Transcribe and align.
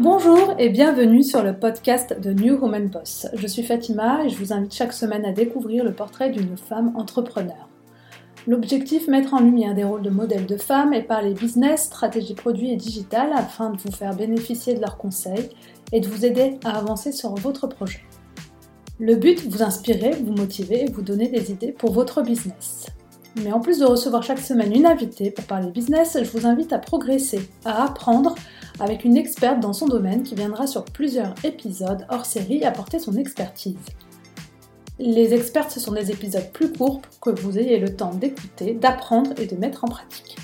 Bonjour 0.00 0.54
et 0.60 0.68
bienvenue 0.68 1.24
sur 1.24 1.42
le 1.42 1.58
podcast 1.58 2.20
de 2.20 2.32
New 2.32 2.54
Woman 2.54 2.86
Boss. 2.86 3.26
Je 3.34 3.48
suis 3.48 3.64
Fatima 3.64 4.24
et 4.24 4.28
je 4.28 4.36
vous 4.36 4.52
invite 4.52 4.72
chaque 4.72 4.92
semaine 4.92 5.24
à 5.24 5.32
découvrir 5.32 5.82
le 5.82 5.92
portrait 5.92 6.30
d'une 6.30 6.56
femme 6.56 6.92
entrepreneur. 6.94 7.68
L'objectif, 8.46 9.08
mettre 9.08 9.34
en 9.34 9.40
lumière 9.40 9.74
des 9.74 9.82
rôles 9.82 10.02
de 10.02 10.10
modèles 10.10 10.46
de 10.46 10.56
femmes 10.56 10.94
et 10.94 11.02
parler 11.02 11.34
business, 11.34 11.86
stratégie 11.86 12.34
produit 12.34 12.70
et 12.70 12.76
digital 12.76 13.32
afin 13.34 13.70
de 13.70 13.78
vous 13.78 13.90
faire 13.90 14.14
bénéficier 14.14 14.74
de 14.74 14.80
leurs 14.80 14.98
conseils 14.98 15.48
et 15.90 15.98
de 15.98 16.06
vous 16.06 16.24
aider 16.24 16.60
à 16.64 16.78
avancer 16.78 17.10
sur 17.10 17.34
votre 17.34 17.66
projet. 17.66 18.02
Le 19.00 19.16
but, 19.16 19.48
vous 19.48 19.64
inspirer, 19.64 20.12
vous 20.12 20.32
motiver 20.32 20.84
et 20.84 20.90
vous 20.92 21.02
donner 21.02 21.26
des 21.26 21.50
idées 21.50 21.72
pour 21.72 21.90
votre 21.90 22.22
business. 22.22 22.86
Mais 23.42 23.52
en 23.52 23.58
plus 23.58 23.78
de 23.78 23.84
recevoir 23.84 24.22
chaque 24.22 24.38
semaine 24.38 24.72
une 24.72 24.86
invitée 24.86 25.32
pour 25.32 25.44
parler 25.44 25.70
business, 25.72 26.18
je 26.22 26.30
vous 26.30 26.46
invite 26.46 26.72
à 26.72 26.78
progresser, 26.78 27.40
à 27.64 27.84
apprendre 27.84 28.36
avec 28.80 29.04
une 29.04 29.16
experte 29.16 29.60
dans 29.60 29.72
son 29.72 29.86
domaine 29.86 30.22
qui 30.22 30.34
viendra 30.34 30.66
sur 30.66 30.84
plusieurs 30.84 31.34
épisodes 31.44 32.06
hors 32.08 32.26
série 32.26 32.64
apporter 32.64 32.98
son 32.98 33.16
expertise. 33.16 33.76
Les 34.98 35.32
experts, 35.32 35.70
ce 35.70 35.80
sont 35.80 35.92
des 35.92 36.10
épisodes 36.10 36.50
plus 36.52 36.72
courts 36.72 37.00
pour 37.00 37.20
que 37.20 37.40
vous 37.40 37.58
ayez 37.58 37.78
le 37.78 37.94
temps 37.94 38.12
d'écouter, 38.12 38.74
d'apprendre 38.74 39.30
et 39.38 39.46
de 39.46 39.56
mettre 39.56 39.84
en 39.84 39.88
pratique. 39.88 40.36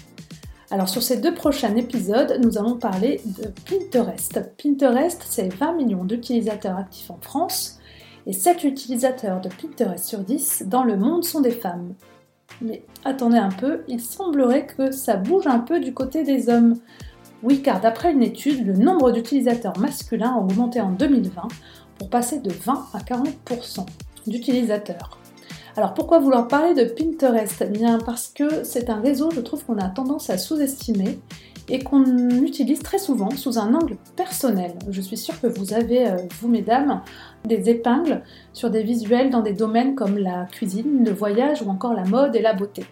Alors 0.70 0.88
sur 0.88 1.02
ces 1.02 1.18
deux 1.18 1.34
prochains 1.34 1.76
épisodes, 1.76 2.40
nous 2.42 2.58
allons 2.58 2.76
parler 2.76 3.20
de 3.24 3.48
Pinterest. 3.68 4.40
Pinterest, 4.60 5.22
c'est 5.28 5.52
20 5.52 5.74
millions 5.74 6.04
d'utilisateurs 6.04 6.76
actifs 6.76 7.10
en 7.10 7.18
France 7.20 7.78
et 8.26 8.32
7 8.32 8.64
utilisateurs 8.64 9.40
de 9.40 9.48
Pinterest 9.48 10.04
sur 10.04 10.20
10 10.20 10.64
dans 10.66 10.84
le 10.84 10.96
monde 10.96 11.24
sont 11.24 11.40
des 11.40 11.50
femmes. 11.50 11.94
Mais 12.60 12.82
attendez 13.04 13.36
un 13.36 13.50
peu, 13.50 13.82
il 13.88 14.00
semblerait 14.00 14.66
que 14.66 14.90
ça 14.90 15.16
bouge 15.16 15.46
un 15.46 15.58
peu 15.58 15.80
du 15.80 15.92
côté 15.92 16.22
des 16.22 16.48
hommes. 16.48 16.76
Oui, 17.44 17.60
car 17.60 17.78
d'après 17.78 18.10
une 18.10 18.22
étude, 18.22 18.66
le 18.66 18.72
nombre 18.72 19.12
d'utilisateurs 19.12 19.78
masculins 19.78 20.32
a 20.34 20.38
augmenté 20.38 20.80
en 20.80 20.90
2020 20.90 21.42
pour 21.98 22.08
passer 22.08 22.40
de 22.40 22.50
20 22.50 22.86
à 22.94 22.98
40% 23.00 23.84
d'utilisateurs. 24.26 25.18
Alors 25.76 25.92
pourquoi 25.92 26.20
vouloir 26.20 26.48
parler 26.48 26.72
de 26.72 26.84
Pinterest? 26.84 27.60
Eh 27.60 27.66
Bien 27.66 27.98
parce 27.98 28.28
que 28.28 28.64
c'est 28.64 28.88
un 28.88 28.98
réseau, 28.98 29.28
je 29.30 29.42
trouve 29.42 29.62
qu'on 29.62 29.76
a 29.76 29.90
tendance 29.90 30.30
à 30.30 30.38
sous-estimer 30.38 31.18
et 31.68 31.80
qu'on 31.80 32.30
utilise 32.30 32.78
très 32.78 32.98
souvent 32.98 33.28
sous 33.30 33.58
un 33.58 33.74
angle 33.74 33.98
personnel. 34.16 34.72
Je 34.88 35.02
suis 35.02 35.18
sûre 35.18 35.38
que 35.38 35.46
vous 35.46 35.74
avez, 35.74 36.08
euh, 36.08 36.16
vous 36.40 36.48
mesdames, 36.48 37.02
des 37.44 37.68
épingles 37.68 38.22
sur 38.54 38.70
des 38.70 38.82
visuels 38.82 39.28
dans 39.28 39.42
des 39.42 39.52
domaines 39.52 39.94
comme 39.94 40.16
la 40.16 40.46
cuisine, 40.46 41.04
le 41.04 41.12
voyage 41.12 41.60
ou 41.60 41.68
encore 41.68 41.92
la 41.92 42.04
mode 42.04 42.34
et 42.36 42.40
la 42.40 42.54
beauté. 42.54 42.86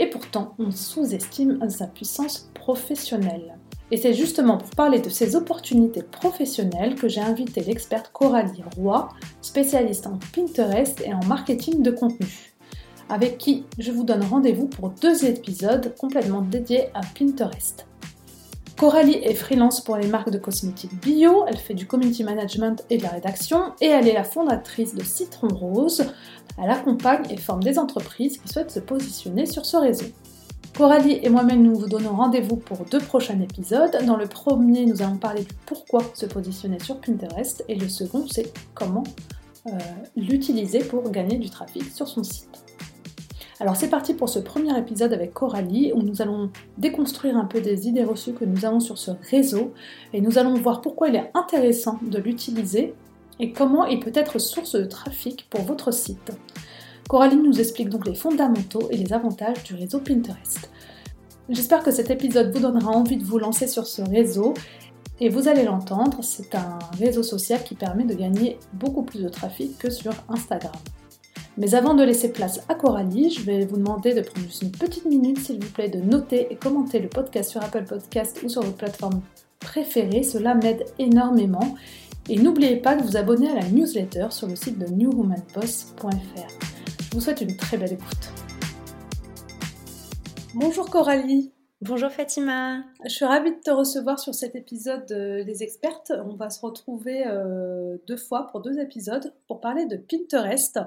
Et 0.00 0.06
pourtant, 0.06 0.54
on 0.58 0.72
sous-estime 0.72 1.60
sa 1.70 1.86
puissance 1.86 2.50
professionnelle. 2.54 3.56
Et 3.92 3.96
c'est 3.96 4.14
justement 4.14 4.58
pour 4.58 4.70
parler 4.70 4.98
de 4.98 5.10
ces 5.10 5.36
opportunités 5.36 6.02
professionnelles 6.02 6.96
que 6.96 7.06
j'ai 7.06 7.20
invité 7.20 7.60
l'experte 7.60 8.10
Coralie 8.12 8.64
Roy, 8.76 9.10
spécialiste 9.42 10.08
en 10.08 10.18
Pinterest 10.34 11.00
et 11.04 11.14
en 11.14 11.24
marketing 11.26 11.82
de 11.82 11.92
contenu 11.92 12.26
avec 13.10 13.38
qui 13.38 13.64
je 13.78 13.90
vous 13.90 14.04
donne 14.04 14.22
rendez-vous 14.22 14.68
pour 14.68 14.90
deux 14.90 15.24
épisodes 15.24 15.94
complètement 15.98 16.42
dédiés 16.42 16.86
à 16.94 17.00
Pinterest. 17.18 17.89
Coralie 18.80 19.20
est 19.22 19.34
freelance 19.34 19.82
pour 19.82 19.98
les 19.98 20.06
marques 20.06 20.30
de 20.30 20.38
cosmétiques 20.38 20.98
bio, 21.02 21.44
elle 21.46 21.58
fait 21.58 21.74
du 21.74 21.86
community 21.86 22.24
management 22.24 22.82
et 22.88 22.96
de 22.96 23.02
la 23.02 23.10
rédaction 23.10 23.74
et 23.82 23.88
elle 23.88 24.08
est 24.08 24.14
la 24.14 24.24
fondatrice 24.24 24.94
de 24.94 25.04
Citron 25.04 25.48
Rose. 25.48 26.06
Elle 26.56 26.70
accompagne 26.70 27.24
et 27.28 27.36
forme 27.36 27.62
des 27.62 27.78
entreprises 27.78 28.38
qui 28.38 28.48
souhaitent 28.48 28.70
se 28.70 28.80
positionner 28.80 29.44
sur 29.44 29.66
ce 29.66 29.76
réseau. 29.76 30.06
Coralie 30.74 31.20
et 31.22 31.28
moi-même 31.28 31.62
nous 31.62 31.78
vous 31.78 31.88
donnons 31.88 32.16
rendez-vous 32.16 32.56
pour 32.56 32.78
deux 32.86 33.00
prochains 33.00 33.38
épisodes. 33.42 33.98
Dans 34.06 34.16
le 34.16 34.26
premier, 34.26 34.86
nous 34.86 35.02
allons 35.02 35.18
parler 35.18 35.42
du 35.42 35.54
pourquoi 35.66 36.00
se 36.14 36.24
positionner 36.24 36.78
sur 36.78 37.02
Pinterest 37.02 37.62
et 37.68 37.74
le 37.74 37.86
second, 37.86 38.24
c'est 38.30 38.50
comment 38.72 39.04
euh, 39.66 39.72
l'utiliser 40.16 40.78
pour 40.78 41.10
gagner 41.10 41.36
du 41.36 41.50
trafic 41.50 41.84
sur 41.84 42.08
son 42.08 42.22
site. 42.22 42.69
Alors 43.60 43.76
c'est 43.76 43.90
parti 43.90 44.14
pour 44.14 44.30
ce 44.30 44.38
premier 44.38 44.76
épisode 44.78 45.12
avec 45.12 45.34
Coralie 45.34 45.92
où 45.94 46.02
nous 46.02 46.22
allons 46.22 46.50
déconstruire 46.78 47.36
un 47.36 47.44
peu 47.44 47.60
des 47.60 47.88
idées 47.88 48.04
reçues 48.04 48.32
que 48.32 48.46
nous 48.46 48.64
avons 48.64 48.80
sur 48.80 48.96
ce 48.96 49.10
réseau 49.30 49.74
et 50.14 50.22
nous 50.22 50.38
allons 50.38 50.54
voir 50.54 50.80
pourquoi 50.80 51.08
il 51.08 51.16
est 51.16 51.30
intéressant 51.34 51.98
de 52.00 52.16
l'utiliser 52.16 52.94
et 53.38 53.52
comment 53.52 53.84
il 53.84 54.00
peut 54.00 54.12
être 54.14 54.38
source 54.38 54.76
de 54.76 54.86
trafic 54.86 55.46
pour 55.50 55.60
votre 55.60 55.92
site. 55.92 56.32
Coralie 57.06 57.36
nous 57.36 57.60
explique 57.60 57.90
donc 57.90 58.06
les 58.06 58.14
fondamentaux 58.14 58.88
et 58.90 58.96
les 58.96 59.12
avantages 59.12 59.62
du 59.64 59.74
réseau 59.74 60.00
Pinterest. 60.00 60.70
J'espère 61.50 61.82
que 61.82 61.90
cet 61.90 62.10
épisode 62.10 62.54
vous 62.54 62.62
donnera 62.62 62.92
envie 62.92 63.18
de 63.18 63.24
vous 63.24 63.38
lancer 63.38 63.66
sur 63.66 63.86
ce 63.86 64.00
réseau 64.00 64.54
et 65.20 65.28
vous 65.28 65.48
allez 65.48 65.64
l'entendre, 65.64 66.20
c'est 66.22 66.54
un 66.54 66.78
réseau 66.98 67.22
social 67.22 67.62
qui 67.62 67.74
permet 67.74 68.04
de 68.04 68.14
gagner 68.14 68.58
beaucoup 68.72 69.02
plus 69.02 69.22
de 69.22 69.28
trafic 69.28 69.76
que 69.76 69.90
sur 69.90 70.12
Instagram. 70.30 70.72
Mais 71.56 71.74
avant 71.74 71.94
de 71.94 72.02
laisser 72.02 72.32
place 72.32 72.60
à 72.68 72.74
Coralie, 72.74 73.30
je 73.30 73.42
vais 73.42 73.66
vous 73.66 73.76
demander 73.76 74.14
de 74.14 74.20
prendre 74.20 74.46
juste 74.46 74.62
une 74.62 74.70
petite 74.70 75.04
minute, 75.04 75.38
s'il 75.38 75.62
vous 75.62 75.70
plaît, 75.70 75.88
de 75.88 75.98
noter 75.98 76.46
et 76.50 76.56
commenter 76.56 77.00
le 77.00 77.08
podcast 77.08 77.50
sur 77.50 77.62
Apple 77.62 77.84
Podcast 77.84 78.40
ou 78.44 78.48
sur 78.48 78.62
votre 78.62 78.76
plateforme 78.76 79.20
préférée. 79.58 80.22
Cela 80.22 80.54
m'aide 80.54 80.84
énormément. 80.98 81.76
Et 82.28 82.36
n'oubliez 82.36 82.76
pas 82.76 82.94
de 82.94 83.02
vous 83.02 83.16
abonner 83.16 83.50
à 83.50 83.54
la 83.54 83.68
newsletter 83.68 84.28
sur 84.30 84.46
le 84.46 84.54
site 84.54 84.78
de 84.78 84.86
newwomanboss.fr. 84.86 86.48
Je 87.00 87.10
vous 87.12 87.20
souhaite 87.20 87.40
une 87.40 87.56
très 87.56 87.76
belle 87.76 87.94
écoute. 87.94 88.30
Bonjour 90.54 90.88
Coralie. 90.88 91.52
Bonjour 91.82 92.10
Fatima. 92.10 92.82
Je 93.04 93.08
suis 93.08 93.24
ravie 93.24 93.52
de 93.52 93.60
te 93.60 93.70
recevoir 93.70 94.20
sur 94.20 94.34
cet 94.34 94.54
épisode 94.54 95.06
des 95.06 95.62
expertes. 95.62 96.12
On 96.24 96.36
va 96.36 96.50
se 96.50 96.60
retrouver 96.60 97.24
euh, 97.26 97.96
deux 98.06 98.18
fois 98.18 98.46
pour 98.48 98.60
deux 98.60 98.78
épisodes 98.78 99.32
pour 99.48 99.60
parler 99.60 99.86
de 99.86 99.96
Pinterest. 99.96 100.78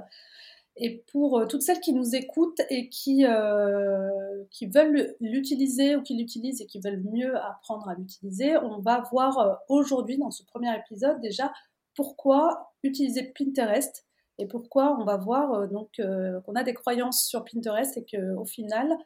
Et 0.75 1.03
pour 1.11 1.37
euh, 1.37 1.45
toutes 1.45 1.61
celles 1.61 1.79
qui 1.79 1.93
nous 1.93 2.15
écoutent 2.15 2.61
et 2.69 2.89
qui, 2.89 3.25
euh, 3.25 4.09
qui 4.49 4.65
veulent 4.65 5.15
l'utiliser 5.19 5.95
ou 5.95 6.01
qui 6.01 6.15
l'utilisent 6.15 6.61
et 6.61 6.65
qui 6.65 6.79
veulent 6.79 7.03
mieux 7.03 7.37
apprendre 7.37 7.87
à 7.87 7.93
l'utiliser, 7.93 8.57
on 8.57 8.79
va 8.79 9.03
voir 9.11 9.37
euh, 9.37 9.53
aujourd'hui 9.69 10.17
dans 10.17 10.31
ce 10.31 10.43
premier 10.43 10.75
épisode 10.75 11.21
déjà 11.21 11.53
pourquoi 11.95 12.71
utiliser 12.81 13.31
Pinterest 13.37 14.07
et 14.39 14.47
pourquoi 14.47 14.97
on 14.99 15.05
va 15.05 15.15
voir 15.15 15.67
donc 15.67 15.89
qu'on 15.97 16.55
a 16.55 16.63
des 16.63 16.73
croyances 16.73 17.23
sur 17.23 17.45
Pinterest 17.45 17.95
et 17.97 18.03
qu'au 18.03 18.45
final 18.45 18.97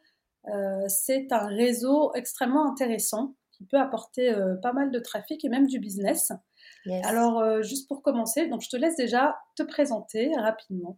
c'est 0.86 1.30
un 1.32 1.46
réseau 1.48 2.14
extrêmement 2.14 2.66
intéressant 2.66 3.34
qui 3.52 3.66
peut 3.66 3.76
apporter 3.76 4.34
pas 4.62 4.72
mal 4.72 4.90
de 4.90 4.98
trafic 4.98 5.44
et 5.44 5.50
même 5.50 5.66
du 5.66 5.80
business. 5.80 6.32
Alors 7.02 7.62
juste 7.62 7.88
pour 7.88 8.00
commencer, 8.00 8.48
donc 8.48 8.62
je 8.62 8.70
te 8.70 8.76
laisse 8.78 8.96
déjà 8.96 9.36
te 9.54 9.62
présenter 9.62 10.34
rapidement. 10.34 10.96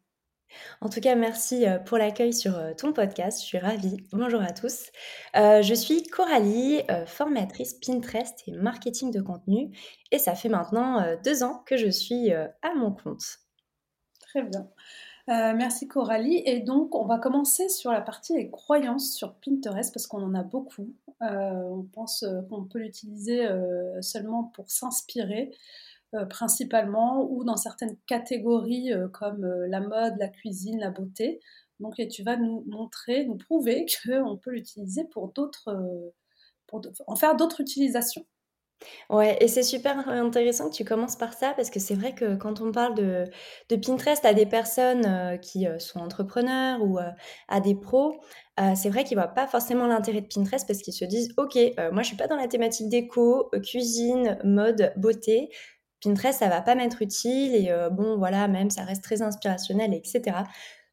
En 0.80 0.88
tout 0.88 1.00
cas, 1.00 1.14
merci 1.14 1.66
euh, 1.66 1.78
pour 1.78 1.98
l'accueil 1.98 2.32
sur 2.32 2.56
euh, 2.56 2.72
ton 2.74 2.92
podcast. 2.92 3.40
Je 3.40 3.46
suis 3.46 3.58
ravie. 3.58 3.96
Bonjour 4.12 4.40
à 4.40 4.52
tous. 4.52 4.90
Euh, 5.36 5.62
je 5.62 5.74
suis 5.74 6.02
Coralie, 6.04 6.82
formatrice 7.06 7.74
Pinterest 7.74 8.42
et 8.46 8.52
marketing 8.52 9.10
de 9.10 9.20
contenu. 9.20 9.70
Et 10.12 10.18
ça 10.18 10.34
fait 10.34 10.48
maintenant 10.48 11.04
deux 11.24 11.42
ans 11.42 11.62
que 11.66 11.76
je 11.76 11.88
suis 11.88 12.32
à 12.32 12.74
mon 12.76 12.92
compte. 12.92 13.38
Très 14.20 14.42
bien. 14.42 14.68
merci 15.26 15.86
Coralie. 15.88 16.42
Et 16.46 16.60
donc, 16.60 16.94
on 16.94 17.04
va 17.04 17.18
commencer 17.18 17.68
sur 17.68 17.92
la 17.92 18.00
partie 18.00 18.34
des 18.34 18.50
croyances 18.50 19.14
sur 19.14 19.34
Pinterest 19.34 19.92
parce 19.92 20.06
qu'on 20.06 20.22
en 20.22 20.34
a 20.34 20.42
beaucoup. 20.42 20.94
on 21.20 21.86
pense 21.92 22.24
qu'on 22.48 22.64
peut 22.64 22.78
l'utiliser 22.78 23.48
seulement 24.00 24.44
pour 24.44 24.70
s'inspirer. 24.70 25.52
Euh, 26.16 26.24
principalement, 26.24 27.24
ou 27.30 27.44
dans 27.44 27.56
certaines 27.56 27.96
catégories 28.08 28.92
euh, 28.92 29.06
comme 29.06 29.44
euh, 29.44 29.68
la 29.68 29.78
mode, 29.78 30.16
la 30.18 30.26
cuisine, 30.26 30.80
la 30.80 30.90
beauté. 30.90 31.38
Donc, 31.78 32.00
et 32.00 32.08
tu 32.08 32.24
vas 32.24 32.36
nous 32.36 32.64
montrer, 32.66 33.24
nous 33.26 33.36
prouver 33.36 33.86
qu'on 34.04 34.36
peut 34.36 34.50
l'utiliser 34.50 35.04
pour 35.04 35.32
d'autres, 35.32 35.72
pour 36.66 36.82
en 37.06 37.14
faire 37.14 37.36
d'autres 37.36 37.60
utilisations. 37.60 38.26
Ouais, 39.08 39.36
et 39.40 39.46
c'est 39.46 39.62
super 39.62 40.08
intéressant 40.08 40.68
que 40.68 40.74
tu 40.74 40.84
commences 40.84 41.14
par 41.14 41.32
ça 41.32 41.52
parce 41.54 41.70
que 41.70 41.78
c'est 41.78 41.94
vrai 41.94 42.12
que 42.12 42.34
quand 42.34 42.60
on 42.60 42.72
parle 42.72 42.96
de, 42.96 43.26
Pinterest 43.68 44.24
à 44.24 44.34
des 44.34 44.46
personnes 44.46 45.38
qui 45.40 45.66
sont 45.78 46.00
entrepreneurs 46.00 46.82
ou 46.82 46.98
à 47.48 47.60
des 47.60 47.74
pros, 47.74 48.20
c'est 48.74 48.88
vrai 48.88 49.04
qu'ils 49.04 49.18
voient 49.18 49.28
pas 49.28 49.46
forcément 49.46 49.86
l'intérêt 49.86 50.22
de 50.22 50.28
Pinterest 50.34 50.66
parce 50.66 50.80
qu'ils 50.80 50.94
se 50.94 51.04
disent, 51.04 51.34
OK, 51.36 51.58
moi 51.92 52.02
je 52.02 52.06
suis 52.08 52.16
pas 52.16 52.26
dans 52.26 52.36
la 52.36 52.48
thématique 52.48 52.88
déco, 52.88 53.50
cuisine, 53.62 54.38
mode, 54.44 54.94
beauté. 54.96 55.50
Pinterest, 56.02 56.38
ça 56.38 56.48
va 56.48 56.62
pas 56.62 56.74
m'être 56.74 57.02
utile 57.02 57.54
et 57.54 57.70
euh, 57.70 57.90
bon, 57.90 58.16
voilà, 58.16 58.48
même 58.48 58.70
ça 58.70 58.84
reste 58.84 59.04
très 59.04 59.22
inspirationnel, 59.22 59.94
etc. 59.94 60.36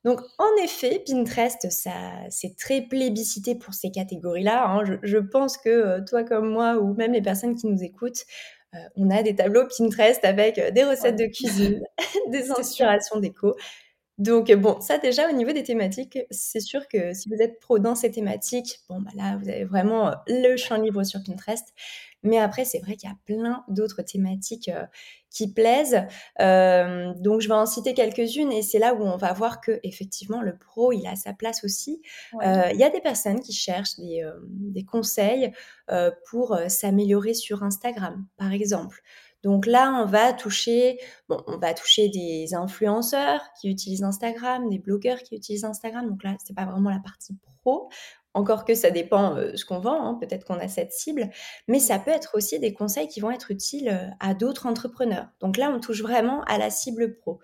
Donc, 0.03 0.21
en 0.37 0.63
effet, 0.63 1.03
Pinterest, 1.05 1.69
ça, 1.69 1.91
c'est 2.29 2.55
très 2.55 2.81
plébiscité 2.81 3.55
pour 3.55 3.73
ces 3.73 3.91
catégories-là. 3.91 4.67
Hein. 4.67 4.99
Je, 5.03 5.17
pense 5.17 5.57
que 5.57 5.69
euh, 5.69 6.01
toi 6.07 6.23
comme 6.23 6.49
moi, 6.49 6.77
ou 6.77 6.93
même 6.93 7.13
les 7.13 7.21
personnes 7.21 7.55
qui 7.55 7.67
nous 7.67 7.83
écoutent, 7.83 8.25
euh, 8.75 8.79
on 8.95 9.09
a 9.09 9.23
des 9.23 9.35
tableaux 9.35 9.65
Pinterest 9.77 10.23
avec 10.23 10.59
des 10.73 10.83
recettes 10.83 11.17
de 11.17 11.25
cuisine, 11.25 11.81
des 12.31 12.51
inspirations 12.51 13.19
déco. 13.19 13.55
Donc 14.17 14.51
bon, 14.53 14.81
ça 14.81 14.97
déjà 14.97 15.29
au 15.29 15.33
niveau 15.33 15.51
des 15.51 15.63
thématiques, 15.63 16.17
c'est 16.31 16.59
sûr 16.59 16.87
que 16.87 17.13
si 17.13 17.29
vous 17.29 17.39
êtes 17.39 17.59
pro 17.59 17.77
dans 17.77 17.93
ces 17.93 18.09
thématiques, 18.09 18.79
bon 18.89 18.99
bah 18.99 19.11
là, 19.15 19.37
vous 19.39 19.47
avez 19.47 19.63
vraiment, 19.63 20.11
le 20.27 20.57
champ 20.57 20.77
libre 20.77 21.03
sur 21.03 21.21
Pinterest. 21.23 21.67
Mais 22.23 22.39
après, 22.39 22.65
c'est 22.65 22.79
vrai 22.79 22.95
qu'il 22.95 23.09
y 23.09 23.11
a 23.11 23.17
plein 23.25 23.63
d'autres 23.67 24.01
thématiques, 24.01 24.71
qui 25.29 25.53
plaisent. 25.53 26.01
donc 26.39 27.41
je 27.41 27.47
vais 27.47 27.53
en 27.53 27.65
citer 27.65 27.93
quelques-unes 27.93 28.51
et 28.51 28.63
c'est 28.63 28.79
là 28.79 28.95
où 28.95 29.03
on 29.03 29.17
va 29.17 29.33
voir 29.33 29.61
que 29.61 29.79
effectivement 29.83 30.41
le 30.41 30.57
pro, 30.57 30.91
il 30.91 31.05
a 31.05 31.15
sa 31.15 31.33
place 31.33 31.63
aussi. 31.63 32.01
il 32.41 32.77
y 32.77 32.83
a 32.83 32.89
des 32.89 33.01
personnes 33.01 33.39
qui 33.39 33.53
cherchent 33.53 33.97
des, 33.97 34.27
des 34.49 34.83
conseils, 34.83 35.51
pour, 36.29 36.57
s'améliorer 36.67 37.33
sur 37.33 37.63
Instagram, 37.63 38.25
par 38.37 38.51
exemple. 38.51 39.03
Donc 39.43 39.65
là, 39.65 40.01
on 40.01 40.05
va 40.05 40.33
toucher, 40.33 40.99
bon, 41.29 41.41
on 41.47 41.57
va 41.57 41.73
toucher 41.73 42.09
des 42.09 42.53
influenceurs 42.53 43.41
qui 43.59 43.69
utilisent 43.69 44.03
Instagram, 44.03 44.69
des 44.69 44.79
blogueurs 44.79 45.19
qui 45.19 45.35
utilisent 45.35 45.63
Instagram. 45.63 46.07
Donc 46.09 46.23
là, 46.23 46.35
c'est 46.43 46.55
pas 46.55 46.65
vraiment 46.65 46.89
la 46.89 46.99
partie 46.99 47.35
pro. 47.61 47.89
Encore 48.37 48.65
que 48.65 48.75
ça 48.75 48.91
dépend 48.91 49.35
euh, 49.35 49.55
ce 49.55 49.65
qu'on 49.65 49.79
vend, 49.79 49.99
hein. 50.05 50.13
peut-être 50.21 50.45
qu'on 50.45 50.59
a 50.59 50.67
cette 50.67 50.93
cible, 50.93 51.31
mais 51.67 51.79
ça 51.79 51.97
peut 51.97 52.11
être 52.11 52.35
aussi 52.35 52.59
des 52.59 52.71
conseils 52.71 53.07
qui 53.07 53.19
vont 53.19 53.31
être 53.31 53.49
utiles 53.49 53.89
euh, 53.89 54.05
à 54.19 54.35
d'autres 54.35 54.67
entrepreneurs. 54.67 55.25
Donc 55.39 55.57
là, 55.57 55.71
on 55.75 55.79
touche 55.79 56.03
vraiment 56.03 56.43
à 56.43 56.59
la 56.59 56.69
cible 56.69 57.15
pro. 57.15 57.39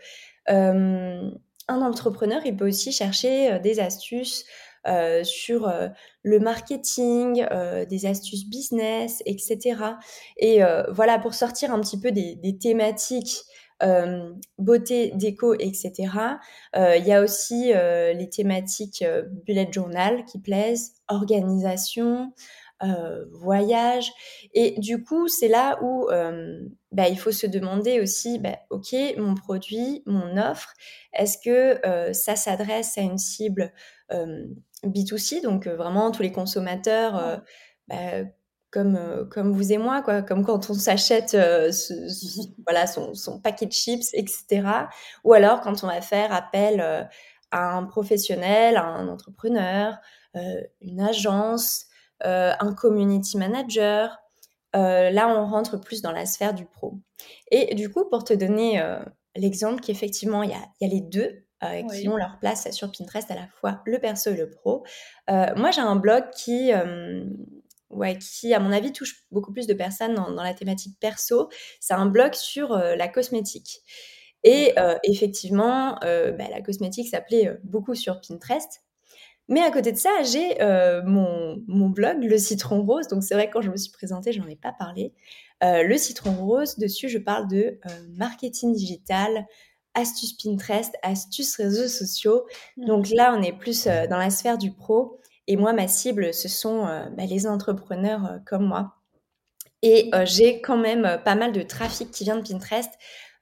Euh, 0.50 1.32
un 1.68 1.82
entrepreneur, 1.82 2.42
il 2.46 2.56
peut 2.56 2.68
aussi 2.68 2.92
chercher 2.92 3.60
des 3.60 3.80
astuces 3.80 4.46
euh, 4.86 5.24
sur 5.24 5.70
euh, 5.70 5.88
le 6.24 6.40
marketing, 6.40 7.48
euh, 7.52 7.86
des 7.86 8.06
astuces 8.06 8.46
business, 8.50 9.24
etc. 9.26 9.76
Et 10.38 10.60
voilà, 10.92 11.20
pour 11.20 11.34
sortir 11.34 11.74
un 11.74 11.80
petit 11.80 12.00
peu 12.00 12.12
des 12.12 12.58
thématiques 12.60 13.44
beauté, 14.58 15.12
déco, 15.16 15.54
etc. 15.56 15.94
Il 16.76 17.04
y 17.06 17.12
a 17.12 17.22
aussi 17.22 17.74
les 17.74 18.30
thématiques 18.30 19.04
bullet 19.46 19.70
journal 19.72 20.26
qui 20.26 20.40
plaisent, 20.40 20.94
organisation, 21.08 22.34
voyage. 23.32 24.12
Et 24.54 24.76
du 24.80 25.04
coup, 25.04 25.28
c'est 25.28 25.48
là 25.48 25.80
où 25.82 26.08
bah, 26.92 27.08
il 27.10 27.18
faut 27.18 27.32
se 27.32 27.48
demander 27.48 28.00
aussi, 28.00 28.40
bah, 28.40 28.58
OK, 28.70 28.96
mon 29.18 29.36
produit, 29.36 30.04
mon 30.06 30.38
offre, 30.38 30.74
est-ce 31.14 31.38
que 31.38 32.14
ça 32.14 32.36
s'adresse 32.36 32.98
à 32.98 33.02
une 33.02 33.18
cible 33.18 33.74
B2C, 34.86 35.42
donc 35.42 35.68
vraiment 35.68 36.12
tous 36.12 36.24
les 36.24 36.32
consommateurs, 36.32 37.42
bah, 37.88 38.24
comme, 38.74 39.28
comme 39.30 39.54
vous 39.54 39.72
et 39.72 39.78
moi, 39.78 40.02
quoi, 40.02 40.22
comme 40.22 40.44
quand 40.44 40.70
on 40.70 40.74
s'achète 40.74 41.30
ce, 41.30 41.94
voilà, 42.66 42.88
son, 42.88 43.14
son, 43.14 43.40
paquet 43.40 43.68
de 43.68 43.72
chips, 43.72 44.10
etc. 44.14 44.64
Ou 45.24 45.34
alors 45.34 45.62
quand 45.62 45.84
on 45.84 45.88
va 45.88 46.02
faire 46.02 46.34
appel 46.34 46.82
à 47.52 47.78
un 47.78 47.84
professionnel, 47.84 48.78
à 48.78 48.84
un 48.84 49.08
entrepreneur, 49.08 49.98
une 50.82 51.00
agence, 51.00 51.86
un 52.22 52.74
community 52.74 53.38
manager. 53.38 54.18
là, 54.74 55.28
on 55.30 55.46
rentre 55.46 55.78
plus 55.78 56.02
dans 56.02 56.12
la 56.12 56.26
sphère 56.26 56.54
du 56.54 56.66
pro. 56.66 56.96
Et 57.52 57.76
du 57.76 57.92
coup, 57.92 58.10
pour 58.10 58.24
te 58.24 58.34
donner 58.34 58.84
l'exemple 59.36 59.82
qu'effectivement, 59.82 60.44
il 60.44 60.50
y 60.50 60.54
a, 60.54 60.66
y 60.82 60.86
a 60.86 60.90
les 60.90 61.02
deux, 61.02 61.44
euh, 61.64 61.84
qui 61.84 62.10
ont 62.10 62.18
leur 62.18 62.40
place 62.40 62.70
sur 62.72 62.92
Pinterest 62.92 63.30
à 63.32 63.36
la 63.36 63.48
fois 63.48 63.82
le 63.86 64.00
perso 64.00 64.32
et 64.32 64.36
le 64.36 64.50
pro. 64.50 64.84
Euh, 65.30 65.54
moi, 65.56 65.72
j'ai 65.72 65.82
un 65.82 65.96
blog 65.96 66.24
qui, 66.36 66.74
euh, 66.74 67.24
ouais, 67.96 68.18
qui, 68.18 68.54
à 68.54 68.60
mon 68.60 68.72
avis, 68.72 68.92
touche 68.92 69.26
beaucoup 69.32 69.52
plus 69.52 69.68
de 69.68 69.74
personnes 69.74 70.16
dans, 70.16 70.44
la 70.44 70.54
thématique 70.54 70.98
perso. 71.00 71.50
C'est 71.80 71.94
un 71.94 72.06
blog 72.06 72.34
sur 72.34 72.78
la 72.78 73.08
cosmétique. 73.08 73.82
Et 74.44 74.74
effectivement, 75.04 75.98
bah, 76.02 76.50
la 76.52 76.62
cosmétique 76.62 77.08
s'appelait 77.08 77.58
beaucoup 77.64 77.96
sur 77.96 78.20
Pinterest. 78.20 78.82
Mais 79.48 79.62
à 79.62 79.72
côté 79.72 79.92
de 79.92 79.98
ça, 79.98 80.10
j'ai 80.24 80.58
mon, 81.06 81.62
mon, 81.68 81.90
blog, 81.90 82.24
le 82.24 82.38
citron 82.38 82.84
rose. 82.84 83.08
Donc 83.08 83.24
c'est 83.24 83.36
vrai 83.36 83.48
que 83.48 83.54
quand 83.54 83.62
je 83.62 83.72
me 83.72 83.78
suis 83.78 83.92
présentée, 83.92 84.34
je 84.34 84.42
n'en 84.42 84.48
ai 84.48 84.56
pas 84.56 84.74
parlé. 84.74 85.14
le 85.62 85.98
citron 85.98 86.34
rose, 86.34 86.78
dessus, 86.78 87.08
je 87.08 87.20
parle 87.20 87.48
de 87.48 87.80
marketing 88.18 88.74
digital, 88.74 89.46
astuces 89.94 90.34
Pinterest, 90.34 90.96
astuces 91.02 91.56
réseaux 91.58 91.88
sociaux. 91.88 92.46
Mmh. 92.78 92.86
Donc 92.86 93.10
là, 93.10 93.36
on 93.38 93.42
est 93.42 93.54
plus 93.54 93.88
euh, 93.88 94.08
dans 94.08 94.18
la 94.18 94.30
sphère 94.30 94.58
du 94.58 94.72
pro. 94.72 95.20
Et 95.48 95.58
moi, 95.58 95.74
ma 95.74 95.88
cible, 95.88 96.34
ce 96.34 96.48
sont 96.48 96.88
euh, 96.88 97.06
bah, 97.12 97.26
les 97.26 97.48
entrepreneurs 97.48 98.26
euh, 98.26 98.38
comme 98.46 98.66
moi. 98.66 98.96
Et 99.82 100.12
j'ai 100.24 100.62
quand 100.62 100.78
même 100.78 101.20
pas 101.26 101.36
mal 101.36 101.52
de 101.52 101.62
trafic 101.62 102.10
qui 102.10 102.24
vient 102.24 102.38
de 102.38 102.48
Pinterest 102.48 102.90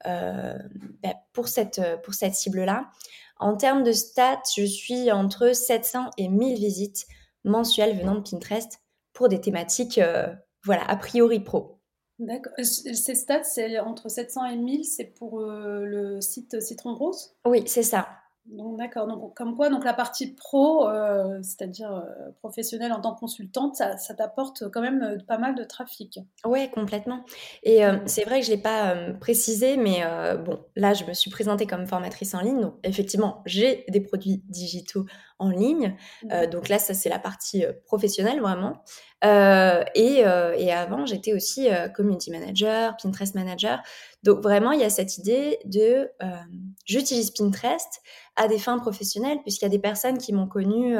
bah, 0.04 1.14
pour 1.32 1.46
cette, 1.46 1.80
pour 2.02 2.14
cette 2.14 2.34
cible-là. 2.34 2.90
En 3.38 3.56
termes 3.56 3.84
de 3.84 3.92
stats, 3.92 4.42
je 4.56 4.64
suis 4.64 5.12
entre 5.12 5.54
700 5.54 6.10
et 6.18 6.26
1000 6.26 6.58
visites 6.58 7.06
mensuelles 7.44 7.96
venant 7.96 8.16
de 8.16 8.28
Pinterest 8.28 8.80
pour 9.12 9.28
des 9.28 9.40
thématiques, 9.40 10.00
voilà, 10.64 10.82
a 10.90 10.96
priori 10.96 11.38
pro. 11.38 11.78
D'accord. 12.22 12.52
Ces 12.62 13.14
stats, 13.16 13.42
c'est 13.42 13.80
entre 13.80 14.08
700 14.08 14.46
et 14.46 14.56
1000, 14.56 14.84
c'est 14.84 15.06
pour 15.06 15.40
euh, 15.40 15.84
le 15.84 16.20
site 16.20 16.60
Citron 16.60 16.94
Rose? 16.94 17.34
Oui, 17.44 17.64
c'est 17.66 17.82
ça. 17.82 18.08
Donc 18.46 18.76
d'accord. 18.76 19.06
Donc 19.06 19.36
comme 19.36 19.56
quoi, 19.56 19.70
donc 19.70 19.84
la 19.84 19.94
partie 19.94 20.34
pro, 20.34 20.88
euh, 20.88 21.38
c'est-à-dire 21.42 21.92
euh, 21.92 22.30
professionnelle 22.40 22.92
en 22.92 23.00
tant 23.00 23.14
que 23.14 23.20
consultante, 23.20 23.76
ça, 23.76 24.14
t'apporte 24.16 24.70
quand 24.70 24.80
même 24.80 25.18
pas 25.26 25.38
mal 25.38 25.54
de 25.54 25.64
trafic. 25.64 26.18
Oui, 26.44 26.68
complètement. 26.70 27.24
Et 27.62 27.82
c'est 28.06 28.24
vrai 28.24 28.40
que 28.40 28.46
je 28.46 28.50
l'ai 28.50 28.58
pas 28.58 28.94
précisé, 29.20 29.76
mais 29.76 30.02
bon, 30.44 30.58
là 30.76 30.92
je 30.92 31.04
me 31.04 31.14
suis 31.14 31.30
présentée 31.30 31.66
comme 31.66 31.86
formatrice 31.86 32.34
en 32.34 32.40
ligne. 32.40 32.60
Donc 32.60 32.74
effectivement, 32.82 33.42
j'ai 33.46 33.84
des 33.88 34.00
produits 34.00 34.42
digitaux 34.48 35.06
en 35.42 35.50
ligne. 35.50 35.96
Mmh. 36.22 36.46
donc 36.46 36.68
là, 36.68 36.78
ça 36.78 36.94
c'est 36.94 37.08
la 37.08 37.18
partie 37.18 37.64
professionnelle 37.84 38.40
vraiment. 38.40 38.82
Euh, 39.24 39.84
et, 39.94 40.26
euh, 40.26 40.54
et, 40.56 40.72
avant, 40.72 41.06
j'étais 41.06 41.32
aussi 41.32 41.70
euh, 41.70 41.88
community 41.88 42.30
manager, 42.30 42.96
Pinterest 42.96 43.34
manager. 43.34 43.80
Donc 44.24 44.42
vraiment, 44.42 44.72
il 44.72 44.80
y 44.80 44.84
a 44.84 44.90
cette 44.90 45.18
idée 45.18 45.58
de 45.64 46.10
j'utilise 46.84 47.30
Pinterest 47.30 48.00
à 48.36 48.48
des 48.48 48.58
fins 48.58 48.78
professionnelles, 48.78 49.38
puisqu'il 49.42 49.64
y 49.64 49.66
a 49.66 49.70
des 49.70 49.78
personnes 49.78 50.18
qui 50.18 50.32
m'ont 50.32 50.48
connue 50.48 50.96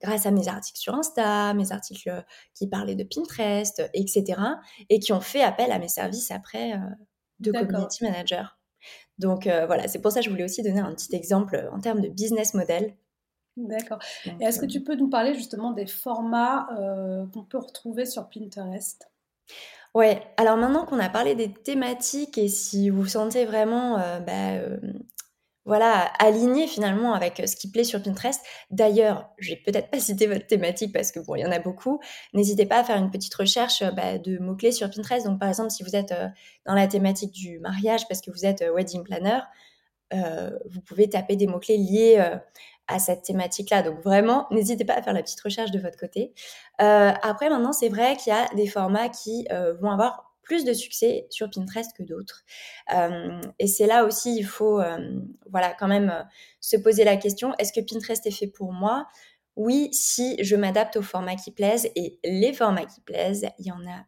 grâce 0.00 0.26
à 0.26 0.30
mes 0.30 0.46
articles 0.48 0.78
sur 0.78 0.94
Insta, 0.94 1.54
mes 1.54 1.72
articles 1.72 2.24
qui 2.54 2.68
parlaient 2.68 2.94
de 2.94 3.04
Pinterest, 3.04 3.82
etc. 3.94 4.40
et 4.88 5.00
qui 5.00 5.12
ont 5.12 5.20
fait 5.20 5.42
appel 5.42 5.72
à 5.72 5.78
mes 5.78 5.88
services 5.88 6.30
après 6.30 6.78
de 7.40 7.52
community 7.52 8.04
manager. 8.04 8.58
Donc 9.18 9.44
voilà, 9.46 9.88
c'est 9.88 10.00
pour 10.00 10.12
ça 10.12 10.20
que 10.20 10.26
je 10.26 10.30
voulais 10.30 10.44
aussi 10.44 10.62
donner 10.62 10.80
un 10.80 10.94
petit 10.94 11.14
exemple 11.14 11.68
en 11.72 11.80
termes 11.80 12.00
de 12.00 12.08
business 12.08 12.54
model 12.54 12.96
D'accord. 13.58 13.98
Et 14.40 14.44
est-ce 14.44 14.60
que 14.60 14.66
tu 14.66 14.82
peux 14.82 14.94
nous 14.94 15.08
parler 15.08 15.34
justement 15.34 15.72
des 15.72 15.86
formats 15.86 16.68
euh, 16.78 17.26
qu'on 17.32 17.42
peut 17.42 17.58
retrouver 17.58 18.06
sur 18.06 18.28
Pinterest? 18.28 19.10
Ouais, 19.94 20.22
alors 20.36 20.56
maintenant 20.56 20.84
qu'on 20.84 21.00
a 21.00 21.08
parlé 21.08 21.34
des 21.34 21.52
thématiques 21.52 22.38
et 22.38 22.48
si 22.48 22.88
vous 22.90 23.02
vous 23.02 23.08
sentez 23.08 23.46
vraiment 23.46 23.98
euh, 23.98 24.20
bah, 24.20 24.52
euh, 24.52 24.76
voilà, 25.64 26.12
aligné 26.20 26.68
finalement 26.68 27.14
avec 27.14 27.42
ce 27.46 27.56
qui 27.56 27.70
plaît 27.70 27.84
sur 27.84 28.00
Pinterest. 28.00 28.40
D'ailleurs, 28.70 29.28
je 29.38 29.50
vais 29.50 29.56
peut-être 29.56 29.90
pas 29.90 29.98
citer 30.00 30.28
votre 30.28 30.46
thématique 30.46 30.92
parce 30.92 31.10
que 31.10 31.18
bon, 31.18 31.34
il 31.34 31.40
y 31.40 31.46
en 31.46 31.50
a 31.50 31.58
beaucoup. 31.58 31.98
N'hésitez 32.34 32.64
pas 32.64 32.78
à 32.78 32.84
faire 32.84 32.96
une 32.96 33.10
petite 33.10 33.34
recherche 33.34 33.82
bah, 33.96 34.18
de 34.18 34.38
mots-clés 34.38 34.72
sur 34.72 34.88
Pinterest. 34.88 35.26
Donc 35.26 35.40
par 35.40 35.48
exemple, 35.48 35.70
si 35.70 35.82
vous 35.82 35.96
êtes 35.96 36.14
dans 36.64 36.74
la 36.74 36.86
thématique 36.86 37.32
du 37.32 37.58
mariage 37.58 38.06
parce 38.06 38.20
que 38.20 38.30
vous 38.30 38.46
êtes 38.46 38.64
wedding 38.72 39.02
planner, 39.02 39.40
vous 40.12 40.80
pouvez 40.82 41.08
taper 41.08 41.34
des 41.34 41.48
mots-clés 41.48 41.76
liés 41.76 42.38
cette 42.98 43.22
thématique-là. 43.22 43.82
Donc 43.82 44.00
vraiment, 44.02 44.46
n'hésitez 44.50 44.84
pas 44.84 44.94
à 44.94 45.02
faire 45.02 45.12
la 45.12 45.22
petite 45.22 45.40
recherche 45.40 45.70
de 45.70 45.78
votre 45.78 45.98
côté. 45.98 46.32
Euh, 46.80 47.12
après, 47.22 47.50
maintenant, 47.50 47.72
c'est 47.72 47.90
vrai 47.90 48.16
qu'il 48.16 48.32
y 48.32 48.36
a 48.36 48.48
des 48.54 48.66
formats 48.66 49.10
qui 49.10 49.46
euh, 49.52 49.74
vont 49.74 49.90
avoir 49.90 50.34
plus 50.42 50.64
de 50.64 50.72
succès 50.72 51.26
sur 51.28 51.50
Pinterest 51.50 51.94
que 51.94 52.02
d'autres. 52.02 52.44
Euh, 52.94 53.38
et 53.58 53.66
c'est 53.66 53.86
là 53.86 54.06
aussi, 54.06 54.34
il 54.38 54.46
faut 54.46 54.80
voilà, 55.50 55.74
quand 55.78 55.88
même 55.88 56.26
se 56.60 56.78
poser 56.78 57.04
la 57.04 57.18
question, 57.18 57.54
est-ce 57.58 57.70
que 57.70 57.80
Pinterest 57.80 58.26
est 58.26 58.30
fait 58.30 58.46
pour 58.46 58.72
moi? 58.72 59.06
Oui, 59.56 59.90
si 59.92 60.42
je 60.42 60.56
m'adapte 60.56 60.96
aux 60.96 61.02
formats 61.02 61.34
qui 61.34 61.50
plaisent. 61.50 61.90
Et 61.96 62.18
les 62.24 62.54
formats 62.54 62.86
qui 62.86 63.02
plaisent, 63.02 63.46
il 63.58 63.66
y 63.66 63.72
en 63.72 63.86
a 63.86 64.06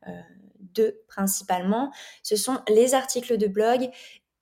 deux 0.74 1.00
principalement. 1.08 1.92
Ce 2.22 2.36
sont 2.36 2.58
les 2.68 2.94
articles 2.94 3.36
de 3.36 3.46
blog 3.46 3.90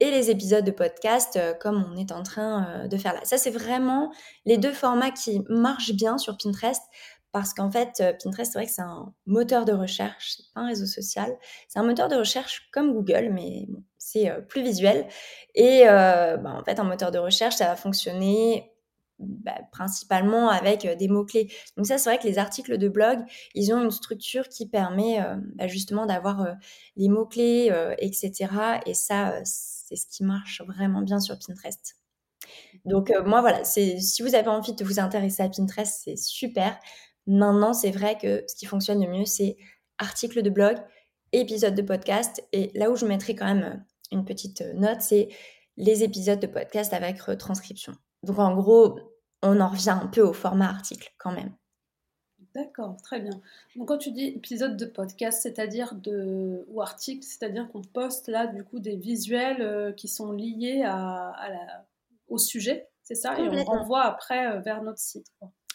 et 0.00 0.10
les 0.10 0.30
épisodes 0.30 0.64
de 0.64 0.70
podcast 0.70 1.36
euh, 1.36 1.54
comme 1.54 1.84
on 1.92 1.96
est 1.96 2.12
en 2.12 2.22
train 2.22 2.66
euh, 2.68 2.88
de 2.88 2.96
faire 2.96 3.14
là. 3.14 3.20
Ça, 3.24 3.38
c'est 3.38 3.50
vraiment 3.50 4.12
les 4.44 4.58
deux 4.58 4.72
formats 4.72 5.10
qui 5.10 5.42
marchent 5.48 5.92
bien 5.92 6.18
sur 6.18 6.36
Pinterest 6.36 6.82
parce 7.32 7.52
qu'en 7.52 7.70
fait, 7.70 8.00
euh, 8.00 8.12
Pinterest, 8.12 8.52
c'est 8.52 8.58
vrai 8.58 8.66
que 8.66 8.72
c'est 8.72 8.82
un 8.82 9.12
moteur 9.26 9.64
de 9.64 9.72
recherche, 9.72 10.34
c'est 10.36 10.54
pas 10.54 10.60
un 10.60 10.66
réseau 10.68 10.86
social. 10.86 11.36
C'est 11.68 11.78
un 11.78 11.84
moteur 11.84 12.08
de 12.08 12.16
recherche 12.16 12.68
comme 12.72 12.92
Google, 12.92 13.30
mais 13.32 13.66
c'est 13.98 14.30
plus 14.48 14.62
visuel. 14.62 15.06
Et 15.54 15.82
bah, 15.84 16.54
en 16.58 16.64
fait, 16.64 16.80
un 16.80 16.84
moteur 16.84 17.10
de 17.10 17.18
recherche, 17.18 17.56
ça 17.56 17.66
va 17.66 17.76
fonctionner 17.76 18.72
bah, 19.18 19.58
principalement 19.72 20.48
avec 20.48 20.86
des 20.86 21.08
mots-clés. 21.08 21.52
Donc 21.76 21.86
ça, 21.86 21.98
c'est 21.98 22.10
vrai 22.10 22.18
que 22.18 22.26
les 22.26 22.38
articles 22.38 22.78
de 22.78 22.88
blog, 22.88 23.18
ils 23.54 23.72
ont 23.72 23.82
une 23.82 23.90
structure 23.90 24.48
qui 24.48 24.68
permet 24.68 25.20
bah, 25.54 25.66
justement 25.66 26.06
d'avoir 26.06 26.56
les 26.96 27.08
mots-clés, 27.08 27.72
etc. 27.98 28.80
Et 28.86 28.94
ça, 28.94 29.34
c'est 29.44 29.96
ce 29.96 30.06
qui 30.06 30.24
marche 30.24 30.62
vraiment 30.66 31.02
bien 31.02 31.20
sur 31.20 31.38
Pinterest. 31.38 31.96
Donc 32.84 33.12
moi 33.26 33.40
voilà, 33.40 33.64
si 33.64 34.22
vous 34.22 34.34
avez 34.34 34.48
envie 34.48 34.74
de 34.74 34.84
vous 34.84 35.00
intéresser 35.00 35.42
à 35.42 35.48
Pinterest, 35.48 36.02
c'est 36.04 36.16
super. 36.16 36.78
Maintenant, 37.26 37.74
c'est 37.74 37.90
vrai 37.90 38.16
que 38.16 38.44
ce 38.48 38.54
qui 38.54 38.66
fonctionne 38.66 39.04
le 39.04 39.10
mieux, 39.10 39.26
c'est 39.26 39.56
article 39.98 40.42
de 40.42 40.50
blog, 40.50 40.76
épisode 41.32 41.74
de 41.74 41.82
podcast. 41.82 42.42
Et 42.52 42.70
là 42.74 42.90
où 42.90 42.96
je 42.96 43.04
mettrai 43.04 43.34
quand 43.34 43.46
même 43.46 43.84
une 44.10 44.24
petite 44.24 44.62
note, 44.74 45.02
c'est 45.02 45.28
les 45.76 46.02
épisodes 46.04 46.40
de 46.40 46.46
podcast 46.46 46.92
avec 46.94 47.20
retranscription. 47.20 47.92
Donc 48.22 48.38
en 48.38 48.54
gros, 48.54 48.98
on 49.42 49.60
en 49.60 49.68
revient 49.68 49.90
un 50.02 50.06
peu 50.06 50.22
au 50.22 50.32
format 50.32 50.68
article 50.68 51.12
quand 51.18 51.32
même. 51.32 51.52
D'accord, 52.54 52.96
très 53.02 53.20
bien. 53.20 53.40
Donc 53.76 53.88
quand 53.88 53.98
tu 53.98 54.10
dis 54.10 54.24
épisode 54.24 54.76
de 54.76 54.86
podcast, 54.86 55.40
c'est-à-dire 55.42 55.94
de 55.94 56.64
ou 56.68 56.80
article, 56.80 57.22
c'est-à-dire 57.22 57.68
qu'on 57.70 57.82
poste 57.82 58.28
là 58.28 58.46
du 58.46 58.64
coup 58.64 58.80
des 58.80 58.96
visuels 58.96 59.60
euh, 59.60 59.92
qui 59.92 60.08
sont 60.08 60.32
liés 60.32 60.82
à, 60.84 61.34
au 62.28 62.38
sujet, 62.38 62.88
c'est 63.02 63.14
ça, 63.14 63.38
et 63.38 63.48
on 63.48 63.64
renvoie 63.64 64.02
après 64.02 64.46
euh, 64.46 64.60
vers 64.60 64.82
notre 64.82 64.98
site. 64.98 65.26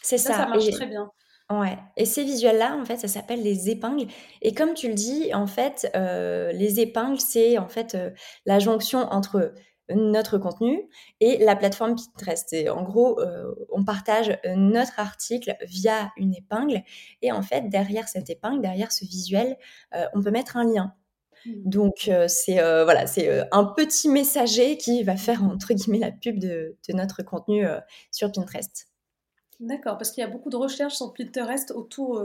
C'est 0.02 0.18
ça, 0.18 0.34
ça 0.34 0.46
marche 0.48 0.70
très 0.72 0.88
bien. 0.88 1.10
Ouais. 1.50 1.78
Et 1.98 2.06
ces 2.06 2.24
visuels-là, 2.24 2.76
en 2.76 2.86
fait, 2.86 2.98
ça 2.98 3.08
s'appelle 3.08 3.44
les 3.44 3.70
épingles. 3.70 4.08
Et 4.42 4.54
comme 4.54 4.74
tu 4.74 4.88
le 4.88 4.94
dis, 4.94 5.34
en 5.34 5.46
fait, 5.46 5.90
euh, 5.96 6.52
les 6.54 6.80
épingles, 6.80 7.20
c'est 7.20 7.58
en 7.58 7.68
fait 7.68 7.98
la 8.46 8.60
jonction 8.60 9.00
entre 9.00 9.54
notre 9.90 10.38
contenu 10.38 10.88
et 11.20 11.44
la 11.44 11.56
plateforme 11.56 11.96
Pinterest. 11.96 12.54
Et 12.54 12.70
en 12.70 12.84
gros, 12.84 13.20
euh, 13.20 13.54
on 13.72 13.84
partage 13.84 14.38
notre 14.56 15.00
article 15.00 15.56
via 15.64 16.12
une 16.18 16.34
épingle 16.34 16.84
et 17.22 17.32
en 17.32 17.42
fait, 17.42 17.70
derrière 17.70 18.08
cette 18.08 18.30
épingle, 18.30 18.62
derrière 18.62 18.92
ce 18.92 19.06
visuel, 19.06 19.58
euh, 19.96 20.06
on 20.14 20.22
peut 20.22 20.32
mettre 20.32 20.58
un 20.58 20.66
lien. 20.66 20.94
Mmh. 21.46 21.52
Donc 21.66 22.08
euh, 22.08 22.28
c'est 22.28 22.56
voilà, 22.56 23.06
c'est 23.08 23.46
un 23.52 23.66
petit 23.66 24.08
messager 24.08 24.78
qui 24.78 25.04
va 25.04 25.18
faire 25.18 25.44
entre 25.44 25.74
guillemets 25.74 26.00
la 26.00 26.12
pub 26.12 26.40
de, 26.40 26.78
de 26.88 26.94
notre 26.94 27.24
contenu 27.24 27.66
sur 28.12 28.32
Pinterest. 28.32 28.88
D'accord, 29.60 29.98
parce 29.98 30.12
qu'il 30.12 30.22
y 30.22 30.26
a 30.26 30.30
beaucoup 30.30 30.50
de 30.50 30.56
recherches 30.56 30.96
sur 30.96 31.14
Pinterest 31.14 31.72
autour 31.72 32.22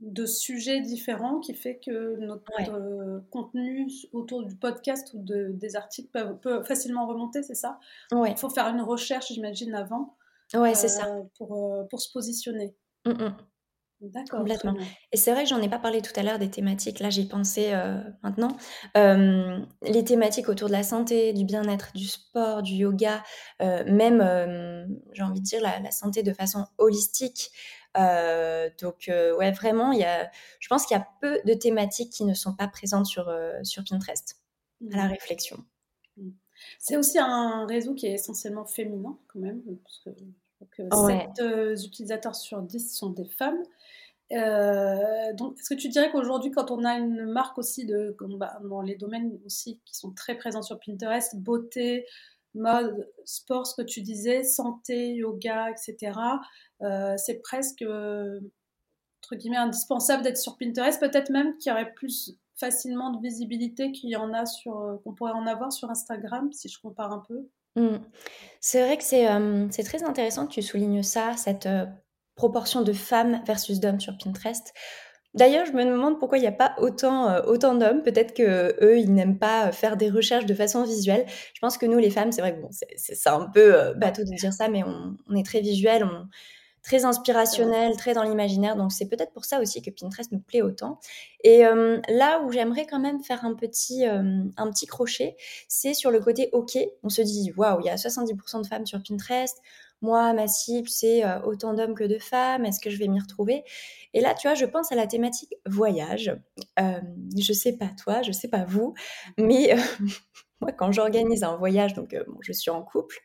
de 0.00 0.26
sujets 0.26 0.80
différents 0.80 1.40
qui 1.40 1.54
fait 1.54 1.80
que 1.84 2.16
notre 2.16 2.52
euh, 2.68 3.20
contenu 3.30 3.88
autour 4.12 4.44
du 4.44 4.54
podcast 4.54 5.12
ou 5.14 5.22
de, 5.22 5.50
des 5.52 5.76
articles 5.76 6.10
peut, 6.42 6.62
facilement 6.64 7.06
remonter, 7.06 7.42
c'est 7.42 7.54
ça? 7.54 7.80
Il 8.12 8.36
faut 8.36 8.50
faire 8.50 8.68
une 8.68 8.82
recherche, 8.82 9.32
j'imagine, 9.32 9.74
avant. 9.74 10.16
Ouais, 10.54 10.74
c'est 10.74 10.88
ça. 10.88 11.06
Euh, 11.06 11.22
pour, 11.38 11.74
euh, 11.74 11.84
pour 11.84 12.00
se 12.00 12.12
positionner. 12.12 12.76
Mmh, 13.06 13.10
mmh. 13.10 13.36
D'accord. 14.02 14.40
Complètement. 14.40 14.74
Et 15.10 15.16
c'est 15.16 15.32
vrai 15.32 15.44
que 15.44 15.48
j'en 15.48 15.62
ai 15.62 15.70
pas 15.70 15.78
parlé 15.78 16.02
tout 16.02 16.12
à 16.16 16.22
l'heure 16.22 16.38
des 16.38 16.50
thématiques. 16.50 17.00
Là, 17.00 17.08
j'y 17.08 17.26
pensais 17.26 17.72
maintenant. 18.22 18.54
les 18.94 20.04
thématiques 20.04 20.50
autour 20.50 20.68
de 20.68 20.72
la 20.72 20.82
santé, 20.82 21.32
du 21.32 21.46
bien-être, 21.46 21.92
du 21.94 22.06
sport, 22.06 22.60
du 22.60 22.74
yoga, 22.74 23.22
même, 23.58 24.20
j'ai 25.14 25.22
envie 25.22 25.40
de 25.40 25.46
dire, 25.46 25.62
la, 25.62 25.80
la, 25.80 25.90
santé 25.90 26.22
de 26.22 26.34
façon 26.34 26.66
holistique. 26.76 27.50
Euh, 27.98 28.68
donc 28.80 29.08
euh, 29.08 29.36
ouais, 29.36 29.50
vraiment, 29.52 29.92
il 29.92 30.00
y 30.00 30.04
a, 30.04 30.30
je 30.60 30.68
pense 30.68 30.86
qu'il 30.86 30.96
y 30.96 31.00
a 31.00 31.08
peu 31.20 31.40
de 31.44 31.54
thématiques 31.54 32.12
qui 32.12 32.24
ne 32.24 32.34
sont 32.34 32.54
pas 32.54 32.68
présentes 32.68 33.06
sur, 33.06 33.28
euh, 33.28 33.62
sur 33.62 33.84
Pinterest 33.88 34.36
à 34.92 34.96
la 34.96 35.04
mmh. 35.06 35.10
réflexion. 35.10 35.64
Mmh. 36.16 36.30
C'est 36.78 36.96
aussi 36.96 37.18
un 37.18 37.66
réseau 37.66 37.94
qui 37.94 38.06
est 38.06 38.14
essentiellement 38.14 38.64
féminin 38.64 39.18
quand 39.28 39.40
même, 39.40 39.62
parce 39.82 39.98
que, 40.04 40.10
7 41.36 41.84
utilisateurs 41.84 42.34
sur 42.34 42.62
10 42.62 42.96
sont 42.96 43.10
des 43.10 43.26
femmes. 43.26 43.62
donc, 44.30 45.58
est-ce 45.58 45.74
que 45.74 45.78
tu 45.78 45.88
dirais 45.88 46.10
qu'aujourd'hui, 46.10 46.50
quand 46.50 46.70
on 46.70 46.84
a 46.84 46.94
une 46.94 47.26
marque 47.26 47.58
aussi 47.58 47.84
de, 47.84 48.16
bah, 48.38 48.58
dans 48.64 48.80
les 48.80 48.96
domaines 48.96 49.38
aussi 49.44 49.80
qui 49.84 49.94
sont 49.94 50.12
très 50.12 50.34
présents 50.34 50.62
sur 50.62 50.80
Pinterest, 50.80 51.36
beauté, 51.36 52.06
mode, 52.56 53.08
sport, 53.24 53.66
ce 53.66 53.74
que 53.74 53.82
tu 53.82 54.02
disais, 54.02 54.44
santé, 54.44 55.14
yoga, 55.14 55.70
etc., 55.70 56.18
euh, 56.82 57.14
c'est 57.16 57.40
presque, 57.40 57.82
euh, 57.82 58.40
entre 59.22 59.36
guillemets, 59.36 59.56
indispensable 59.56 60.22
d'être 60.22 60.38
sur 60.38 60.56
Pinterest. 60.56 61.00
Peut-être 61.00 61.30
même 61.30 61.56
qu'il 61.56 61.70
y 61.70 61.72
aurait 61.72 61.92
plus 61.94 62.36
facilement 62.54 63.10
de 63.10 63.20
visibilité 63.20 63.92
qu'il 63.92 64.10
y 64.10 64.16
en 64.16 64.32
a 64.32 64.46
sur, 64.46 64.78
euh, 64.78 64.96
qu'on 65.04 65.14
pourrait 65.14 65.32
en 65.32 65.46
avoir 65.46 65.72
sur 65.72 65.90
Instagram, 65.90 66.52
si 66.52 66.68
je 66.68 66.80
compare 66.80 67.12
un 67.12 67.22
peu. 67.26 67.48
Mmh. 67.76 67.98
C'est 68.60 68.82
vrai 68.82 68.96
que 68.96 69.04
c'est, 69.04 69.26
c'est 69.70 69.82
très 69.82 70.02
intéressant 70.02 70.46
que 70.46 70.52
tu 70.52 70.62
soulignes 70.62 71.02
ça, 71.02 71.36
cette 71.36 71.68
proportion 72.34 72.82
de 72.82 72.92
femmes 72.94 73.42
versus 73.46 73.80
d'hommes 73.80 74.00
sur 74.00 74.16
Pinterest. 74.16 74.72
D'ailleurs, 75.36 75.66
je 75.66 75.72
me 75.72 75.84
demande 75.84 76.18
pourquoi 76.18 76.38
il 76.38 76.42
n'y 76.42 76.46
a 76.46 76.52
pas 76.52 76.74
autant, 76.78 77.44
autant 77.44 77.74
d'hommes. 77.74 78.02
Peut-être 78.02 78.34
que 78.34 78.74
eux, 78.82 78.98
ils 78.98 79.12
n'aiment 79.12 79.38
pas 79.38 79.70
faire 79.70 79.96
des 79.96 80.10
recherches 80.10 80.46
de 80.46 80.54
façon 80.54 80.84
visuelle. 80.84 81.26
Je 81.54 81.60
pense 81.60 81.78
que 81.78 81.86
nous, 81.86 81.98
les 81.98 82.10
femmes, 82.10 82.32
c'est 82.32 82.40
vrai 82.40 82.54
que 82.56 82.62
bon, 82.62 82.70
c'est, 82.70 83.28
un 83.28 83.46
peu 83.52 83.94
bateau 83.96 84.22
de 84.22 84.34
dire 84.34 84.52
ça, 84.52 84.68
mais 84.68 84.82
on, 84.82 85.16
on 85.28 85.36
est 85.36 85.44
très 85.44 85.60
visuel. 85.60 86.04
On, 86.04 86.26
très 86.86 87.04
inspirationnel, 87.04 87.96
très 87.96 88.14
dans 88.14 88.22
l'imaginaire. 88.22 88.76
Donc 88.76 88.92
c'est 88.92 89.08
peut-être 89.08 89.32
pour 89.32 89.44
ça 89.44 89.60
aussi 89.60 89.82
que 89.82 89.90
Pinterest 89.90 90.30
nous 90.30 90.38
plaît 90.38 90.62
autant. 90.62 91.00
Et 91.42 91.66
euh, 91.66 92.00
là 92.08 92.40
où 92.42 92.52
j'aimerais 92.52 92.86
quand 92.86 93.00
même 93.00 93.22
faire 93.22 93.44
un 93.44 93.54
petit, 93.54 94.06
euh, 94.06 94.44
un 94.56 94.70
petit 94.70 94.86
crochet, 94.86 95.36
c'est 95.68 95.94
sur 95.94 96.12
le 96.12 96.20
côté 96.20 96.48
OK. 96.52 96.78
On 97.02 97.08
se 97.08 97.22
dit, 97.22 97.52
waouh, 97.56 97.80
il 97.80 97.86
y 97.86 97.90
a 97.90 97.96
70% 97.96 98.62
de 98.62 98.66
femmes 98.68 98.86
sur 98.86 99.02
Pinterest. 99.02 99.60
Moi, 100.02 100.32
ma 100.34 100.46
cible, 100.46 100.88
c'est 100.88 101.24
euh, 101.24 101.40
autant 101.42 101.74
d'hommes 101.74 101.94
que 101.94 102.04
de 102.04 102.18
femmes. 102.18 102.64
Est-ce 102.64 102.80
que 102.80 102.90
je 102.90 102.98
vais 102.98 103.08
m'y 103.08 103.20
retrouver? 103.20 103.64
Et 104.14 104.20
là, 104.20 104.34
tu 104.34 104.48
vois, 104.48 104.54
je 104.54 104.66
pense 104.66 104.92
à 104.92 104.94
la 104.94 105.06
thématique 105.06 105.54
voyage. 105.66 106.36
je 106.78 107.52
sais 107.52 107.72
pas 107.76 107.90
toi, 108.02 108.22
je 108.22 108.32
sais 108.32 108.48
pas 108.48 108.64
vous, 108.64 108.94
mais 109.38 109.74
moi, 110.60 110.72
quand 110.72 110.92
j'organise 110.92 111.44
un 111.44 111.56
voyage, 111.56 111.94
donc 111.94 112.16
je 112.40 112.52
suis 112.52 112.70
en 112.70 112.82
couple, 112.82 113.20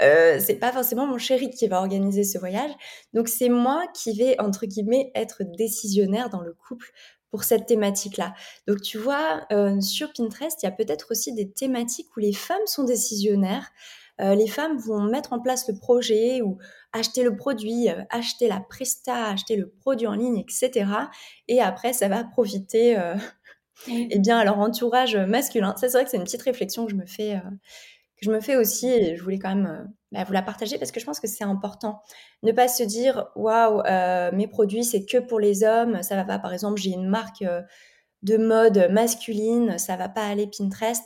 euh, 0.00 0.38
c'est 0.40 0.56
pas 0.56 0.72
forcément 0.72 1.06
mon 1.06 1.18
chéri 1.18 1.50
qui 1.50 1.68
va 1.68 1.78
organiser 1.78 2.24
ce 2.24 2.38
voyage. 2.38 2.70
Donc 3.12 3.28
c'est 3.28 3.48
moi 3.48 3.84
qui 3.94 4.16
vais, 4.16 4.40
entre 4.40 4.66
guillemets, 4.66 5.10
être 5.14 5.42
décisionnaire 5.56 6.30
dans 6.30 6.40
le 6.40 6.52
couple 6.52 6.90
pour 7.30 7.44
cette 7.44 7.66
thématique-là. 7.66 8.34
Donc 8.66 8.80
tu 8.80 8.98
vois, 8.98 9.46
euh, 9.52 9.80
sur 9.80 10.12
Pinterest, 10.12 10.62
il 10.62 10.66
y 10.66 10.68
a 10.68 10.72
peut-être 10.72 11.08
aussi 11.10 11.32
des 11.32 11.50
thématiques 11.50 12.16
où 12.16 12.20
les 12.20 12.32
femmes 12.32 12.66
sont 12.66 12.84
décisionnaires. 12.84 13.70
Euh, 14.20 14.34
les 14.34 14.46
femmes 14.46 14.78
vont 14.78 15.00
mettre 15.00 15.32
en 15.32 15.40
place 15.40 15.68
le 15.68 15.76
projet 15.76 16.40
ou 16.42 16.58
acheter 16.92 17.24
le 17.24 17.36
produit, 17.36 17.88
acheter 18.10 18.48
la 18.48 18.60
presta, 18.60 19.26
acheter 19.26 19.56
le 19.56 19.68
produit 19.68 20.06
en 20.06 20.14
ligne, 20.14 20.38
etc. 20.38 20.86
Et 21.48 21.60
après, 21.60 21.92
ça 21.92 22.08
va 22.08 22.24
profiter 22.24 22.92
et 23.88 24.08
eh 24.10 24.18
bien, 24.18 24.38
à 24.38 24.44
leur 24.44 24.58
entourage 24.58 25.16
masculin. 25.16 25.74
Ça, 25.76 25.88
c'est 25.88 25.98
vrai 25.98 26.04
que 26.04 26.10
c'est 26.10 26.16
une 26.16 26.24
petite 26.24 26.42
réflexion 26.42 26.86
que 26.86 26.92
je 26.92 26.96
me 26.96 27.06
fais 27.06 27.40
je 28.24 28.30
me 28.30 28.40
fais 28.40 28.56
aussi 28.56 28.88
et 28.88 29.16
je 29.16 29.22
voulais 29.22 29.38
quand 29.38 29.54
même 29.54 29.66
euh, 29.66 29.84
bah, 30.12 30.24
vous 30.24 30.32
la 30.32 30.42
partager 30.42 30.78
parce 30.78 30.90
que 30.90 31.00
je 31.00 31.04
pense 31.04 31.20
que 31.20 31.28
c'est 31.28 31.44
important. 31.44 32.00
Ne 32.42 32.52
pas 32.52 32.68
se 32.68 32.82
dire 32.82 33.26
waouh, 33.36 33.80
euh, 33.86 34.30
mes 34.32 34.46
produits 34.46 34.84
c'est 34.84 35.04
que 35.04 35.18
pour 35.18 35.38
les 35.38 35.62
hommes, 35.62 36.02
ça 36.02 36.16
va 36.16 36.24
pas. 36.24 36.38
Par 36.38 36.52
exemple, 36.52 36.80
j'ai 36.80 36.90
une 36.90 37.08
marque 37.08 37.42
euh, 37.42 37.62
de 38.22 38.36
mode 38.36 38.88
masculine, 38.90 39.78
ça 39.78 39.96
va 39.96 40.08
pas 40.08 40.26
aller 40.26 40.46
Pinterest. 40.46 41.04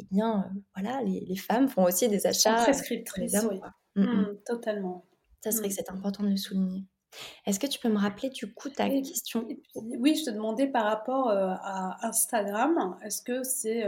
Eh 0.00 0.06
bien, 0.10 0.50
voilà, 0.74 1.02
les, 1.02 1.36
femmes 1.36 1.68
font 1.68 1.84
aussi 1.84 2.08
des 2.08 2.26
achats 2.26 2.64
pour 2.64 3.18
les 3.18 3.36
hommes. 3.36 3.60
Mm, 3.96 4.02
mm. 4.02 4.20
Mmh, 4.20 4.36
totalement. 4.46 5.04
Ça 5.42 5.50
serait 5.52 5.68
que 5.68 5.74
c'est 5.74 5.90
important 5.90 6.22
de 6.22 6.30
le 6.30 6.36
souligner. 6.36 6.84
Est-ce 7.44 7.58
que 7.58 7.66
tu 7.66 7.80
peux 7.80 7.88
me 7.88 7.98
rappeler 7.98 8.30
du 8.30 8.52
coup 8.52 8.68
ta 8.68 8.88
question? 8.88 9.46
Oui, 9.74 10.14
je 10.14 10.26
te 10.26 10.30
demandais 10.30 10.68
par 10.68 10.84
rapport 10.84 11.28
à 11.30 12.06
Instagram, 12.06 12.96
est-ce 13.02 13.20
que 13.22 13.42
c'est 13.42 13.84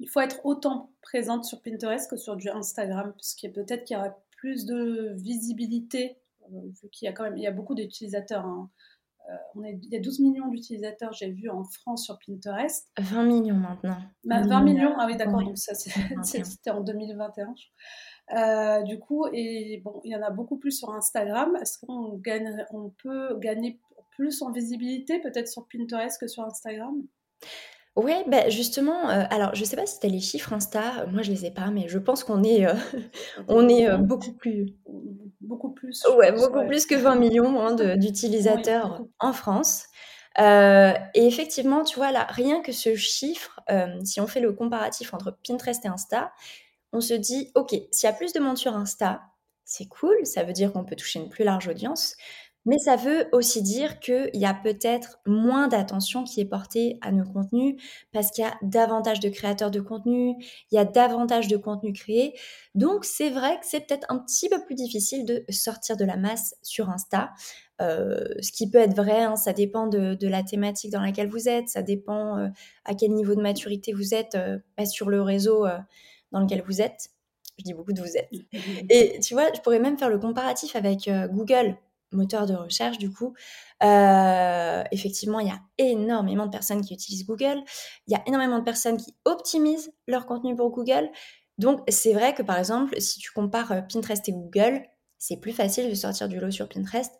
il 0.00 0.08
faut 0.08 0.20
être 0.20 0.44
autant 0.44 0.92
présente 1.00 1.44
sur 1.44 1.62
Pinterest 1.62 2.10
que 2.10 2.16
sur 2.16 2.36
du 2.36 2.50
Instagram, 2.50 3.12
parce 3.12 3.34
qu'il 3.34 3.52
peut-être 3.52 3.84
qu'il 3.84 3.96
y 3.96 3.98
aura 3.98 4.14
plus 4.36 4.66
de 4.66 5.12
visibilité, 5.14 6.18
euh, 6.52 6.60
vu 6.82 6.88
qu'il 6.90 7.06
y 7.06 7.08
a 7.08 7.12
quand 7.12 7.24
même 7.24 7.38
il 7.38 7.42
y 7.42 7.46
a 7.46 7.52
beaucoup 7.52 7.74
d'utilisateurs. 7.74 8.44
Hein. 8.44 8.70
Euh, 9.30 9.36
on 9.54 9.64
est, 9.64 9.78
il 9.82 9.90
y 9.90 9.96
a 9.96 10.00
12 10.00 10.20
millions 10.20 10.48
d'utilisateurs, 10.48 11.12
j'ai 11.12 11.30
vu 11.30 11.48
en 11.48 11.64
France 11.64 12.04
sur 12.04 12.18
Pinterest. 12.26 12.90
20 12.98 13.24
millions 13.24 13.56
maintenant. 13.56 13.96
20 14.24 14.46
bah, 14.46 14.60
millions, 14.60 14.94
ah 14.98 15.06
oui, 15.06 15.16
d'accord, 15.16 15.42
donc 15.42 15.56
ça 15.56 15.74
c'était 16.22 16.70
en 16.70 16.80
2021. 16.80 17.54
Euh, 18.36 18.82
du 18.82 18.98
coup, 18.98 19.26
et 19.32 19.80
bon, 19.84 20.00
il 20.04 20.12
y 20.12 20.16
en 20.16 20.22
a 20.22 20.30
beaucoup 20.30 20.58
plus 20.58 20.72
sur 20.72 20.90
Instagram. 20.90 21.56
Est-ce 21.60 21.78
qu'on 21.78 22.16
gagne, 22.18 22.54
on 22.70 22.90
peut 23.02 23.38
gagner 23.38 23.80
plus 24.10 24.42
en 24.42 24.50
visibilité 24.50 25.20
peut-être 25.20 25.48
sur 25.48 25.66
Pinterest 25.68 26.20
que 26.20 26.28
sur 26.28 26.44
Instagram? 26.44 27.02
Ouais, 27.96 28.24
bah, 28.26 28.48
justement, 28.48 29.08
euh, 29.08 29.22
alors 29.30 29.54
je 29.54 29.64
sais 29.64 29.76
pas 29.76 29.86
si 29.86 30.00
tu 30.00 30.06
as 30.06 30.08
les 30.08 30.18
chiffres 30.18 30.52
Insta, 30.52 31.06
moi 31.12 31.22
je 31.22 31.30
les 31.30 31.46
ai 31.46 31.52
pas, 31.52 31.70
mais 31.70 31.86
je 31.86 31.98
pense 31.98 32.24
qu'on 32.24 32.42
est, 32.42 32.66
euh, 32.66 32.74
on 33.48 33.68
est, 33.68 33.88
euh, 33.88 33.98
beaucoup 33.98 34.32
plus 34.32 34.74
Beaucoup 35.46 35.70
plus, 35.70 36.04
ouais, 36.16 36.32
beaucoup 36.32 36.64
plus 36.66 36.86
que 36.86 36.94
20 36.94 37.16
millions 37.16 37.60
hein, 37.60 37.74
d'utilisateurs 37.96 39.02
en 39.18 39.32
France. 39.32 39.86
et 40.38 40.94
effectivement, 41.14 41.84
tu 41.84 41.96
vois 41.96 42.12
là, 42.12 42.26
rien 42.28 42.62
que 42.62 42.72
ce 42.72 42.94
chiffre, 42.96 43.60
si 44.04 44.20
on 44.20 44.26
fait 44.26 44.40
le 44.40 44.52
comparatif 44.52 45.14
entre 45.14 45.36
Pinterest 45.46 45.84
et 45.84 45.88
Insta, 45.88 46.32
on 46.92 47.00
se 47.00 47.14
dit: 47.14 47.50
«OK, 47.54 47.70
s'il 47.90 48.06
y 48.08 48.10
a 48.10 48.12
plus 48.12 48.32
de 48.32 48.40
monde 48.40 48.56
sur 48.56 48.74
Insta, 48.76 49.22
c'est 49.64 49.86
cool, 49.86 50.14
ça 50.24 50.44
veut 50.44 50.52
dire 50.52 50.72
qu'on 50.72 50.84
peut 50.84 50.96
toucher 50.96 51.18
une 51.20 51.28
plus 51.28 51.44
large 51.44 51.68
audience». 51.68 52.16
Mais 52.66 52.78
ça 52.78 52.96
veut 52.96 53.26
aussi 53.32 53.62
dire 53.62 54.00
qu'il 54.00 54.30
y 54.32 54.46
a 54.46 54.54
peut-être 54.54 55.18
moins 55.26 55.68
d'attention 55.68 56.24
qui 56.24 56.40
est 56.40 56.46
portée 56.46 56.98
à 57.02 57.12
nos 57.12 57.24
contenus 57.24 57.76
parce 58.12 58.30
qu'il 58.30 58.44
y 58.44 58.46
a 58.46 58.54
davantage 58.62 59.20
de 59.20 59.28
créateurs 59.28 59.70
de 59.70 59.80
contenu, 59.80 60.34
il 60.70 60.74
y 60.74 60.78
a 60.78 60.84
davantage 60.84 61.48
de 61.48 61.56
contenu 61.58 61.92
créé. 61.92 62.34
Donc 62.74 63.04
c'est 63.04 63.30
vrai 63.30 63.58
que 63.60 63.66
c'est 63.66 63.80
peut-être 63.80 64.06
un 64.08 64.18
petit 64.18 64.48
peu 64.48 64.64
plus 64.64 64.74
difficile 64.74 65.26
de 65.26 65.44
sortir 65.50 65.96
de 65.96 66.04
la 66.04 66.16
masse 66.16 66.54
sur 66.62 66.88
Insta. 66.88 67.32
Euh, 67.82 68.24
ce 68.40 68.52
qui 68.52 68.70
peut 68.70 68.78
être 68.78 68.96
vrai, 68.96 69.22
hein, 69.22 69.36
ça 69.36 69.52
dépend 69.52 69.86
de, 69.86 70.16
la 70.26 70.42
thématique 70.42 70.90
dans 70.90 71.02
laquelle 71.02 71.28
vous 71.28 71.48
êtes, 71.48 71.68
ça 71.68 71.82
dépend 71.82 72.38
euh, 72.38 72.48
à 72.84 72.94
quel 72.94 73.12
niveau 73.12 73.34
de 73.34 73.42
maturité 73.42 73.92
vous 73.92 74.14
êtes 74.14 74.36
euh, 74.36 74.58
bah, 74.78 74.86
sur 74.86 75.10
le 75.10 75.20
réseau 75.20 75.66
dans 76.32 76.40
lequel 76.40 76.62
vous 76.62 76.80
êtes. 76.80 77.10
Je 77.58 77.64
dis 77.64 77.74
beaucoup 77.74 77.92
de 77.92 78.00
vous 78.00 78.16
êtes. 78.16 78.30
Et 78.90 79.18
tu 79.20 79.34
vois, 79.34 79.52
je 79.54 79.60
pourrais 79.60 79.80
même 79.80 79.98
faire 79.98 80.08
le 80.08 80.18
comparatif 80.18 80.76
avec 80.76 81.10
Google 81.30 81.76
moteur 82.14 82.46
de 82.46 82.54
recherche, 82.54 82.98
du 82.98 83.12
coup, 83.12 83.34
euh, 83.82 84.82
effectivement, 84.92 85.40
il 85.40 85.48
y 85.48 85.50
a 85.50 85.60
énormément 85.78 86.46
de 86.46 86.50
personnes 86.50 86.80
qui 86.80 86.94
utilisent 86.94 87.26
Google. 87.26 87.62
Il 88.06 88.12
y 88.12 88.16
a 88.16 88.22
énormément 88.26 88.58
de 88.58 88.64
personnes 88.64 88.96
qui 88.96 89.14
optimisent 89.24 89.92
leur 90.06 90.26
contenu 90.26 90.56
pour 90.56 90.70
Google. 90.70 91.10
Donc, 91.58 91.80
c'est 91.88 92.12
vrai 92.12 92.34
que 92.34 92.42
par 92.42 92.58
exemple, 92.58 93.00
si 93.00 93.18
tu 93.18 93.30
compares 93.32 93.72
euh, 93.72 93.80
Pinterest 93.82 94.28
et 94.28 94.32
Google, 94.32 94.82
c'est 95.18 95.38
plus 95.40 95.52
facile 95.52 95.88
de 95.88 95.94
sortir 95.94 96.28
du 96.28 96.38
lot 96.38 96.50
sur 96.50 96.68
Pinterest 96.68 97.12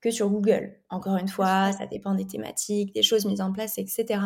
que 0.00 0.10
sur 0.10 0.28
Google. 0.28 0.80
Encore 0.90 1.16
une 1.16 1.28
fois, 1.28 1.72
ça 1.72 1.86
dépend 1.86 2.14
des 2.14 2.26
thématiques, 2.26 2.94
des 2.94 3.02
choses 3.02 3.24
mises 3.24 3.40
en 3.40 3.52
place, 3.52 3.78
etc. 3.78 4.20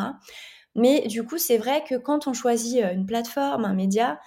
Mais 0.75 1.07
du 1.07 1.25
coup, 1.25 1.39
c'est 1.39 1.59
vrai 1.59 1.85
que 1.89 1.97
quand 1.97 2.27
on 2.27 2.33
choisit 2.33 2.83
euh, 2.83 2.93
une 2.93 3.07
plateforme, 3.07 3.65
un 3.65 3.75
média, 3.75 4.21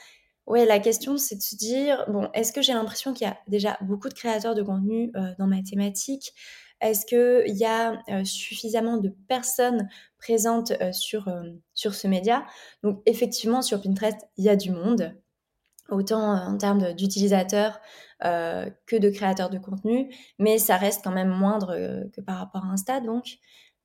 Ouais, 0.47 0.65
la 0.65 0.79
question, 0.79 1.17
c'est 1.17 1.35
de 1.35 1.41
se 1.41 1.55
dire, 1.55 2.05
bon, 2.07 2.29
est-ce 2.33 2.53
que 2.53 2.61
j'ai 2.61 2.73
l'impression 2.73 3.13
qu'il 3.13 3.25
y 3.27 3.29
a 3.29 3.37
déjà 3.47 3.77
beaucoup 3.81 4.09
de 4.09 4.13
créateurs 4.13 4.53
de 4.53 4.61
contenu 4.61 5.11
euh, 5.15 5.33
dans 5.39 5.47
ma 5.47 5.63
thématique? 5.63 6.33
Est-ce 6.81 7.05
qu'il 7.07 7.57
y 7.57 7.65
a 7.65 7.93
euh, 8.09 8.23
suffisamment 8.25 8.97
de 8.97 9.09
personnes 9.27 9.89
présentes 10.19 10.71
euh, 10.81 10.91
sur, 10.91 11.33
sur 11.73 11.95
ce 11.95 12.07
média? 12.07 12.45
Donc, 12.83 13.01
effectivement, 13.07 13.63
sur 13.63 13.81
Pinterest, 13.81 14.17
il 14.37 14.45
y 14.45 14.49
a 14.49 14.55
du 14.55 14.69
monde, 14.69 15.15
autant 15.89 16.21
en 16.21 16.57
termes 16.57 16.93
d'utilisateurs 16.93 17.79
que 18.21 18.95
de 18.97 19.09
créateurs 19.09 19.49
de 19.49 19.59
contenu, 19.59 20.11
mais 20.39 20.57
ça 20.57 20.77
reste 20.77 21.03
quand 21.03 21.11
même 21.11 21.29
moindre 21.29 21.75
que 22.13 22.21
par 22.21 22.37
rapport 22.39 22.63
à 22.65 22.69
Insta. 22.69 22.99
Donc, 23.01 23.37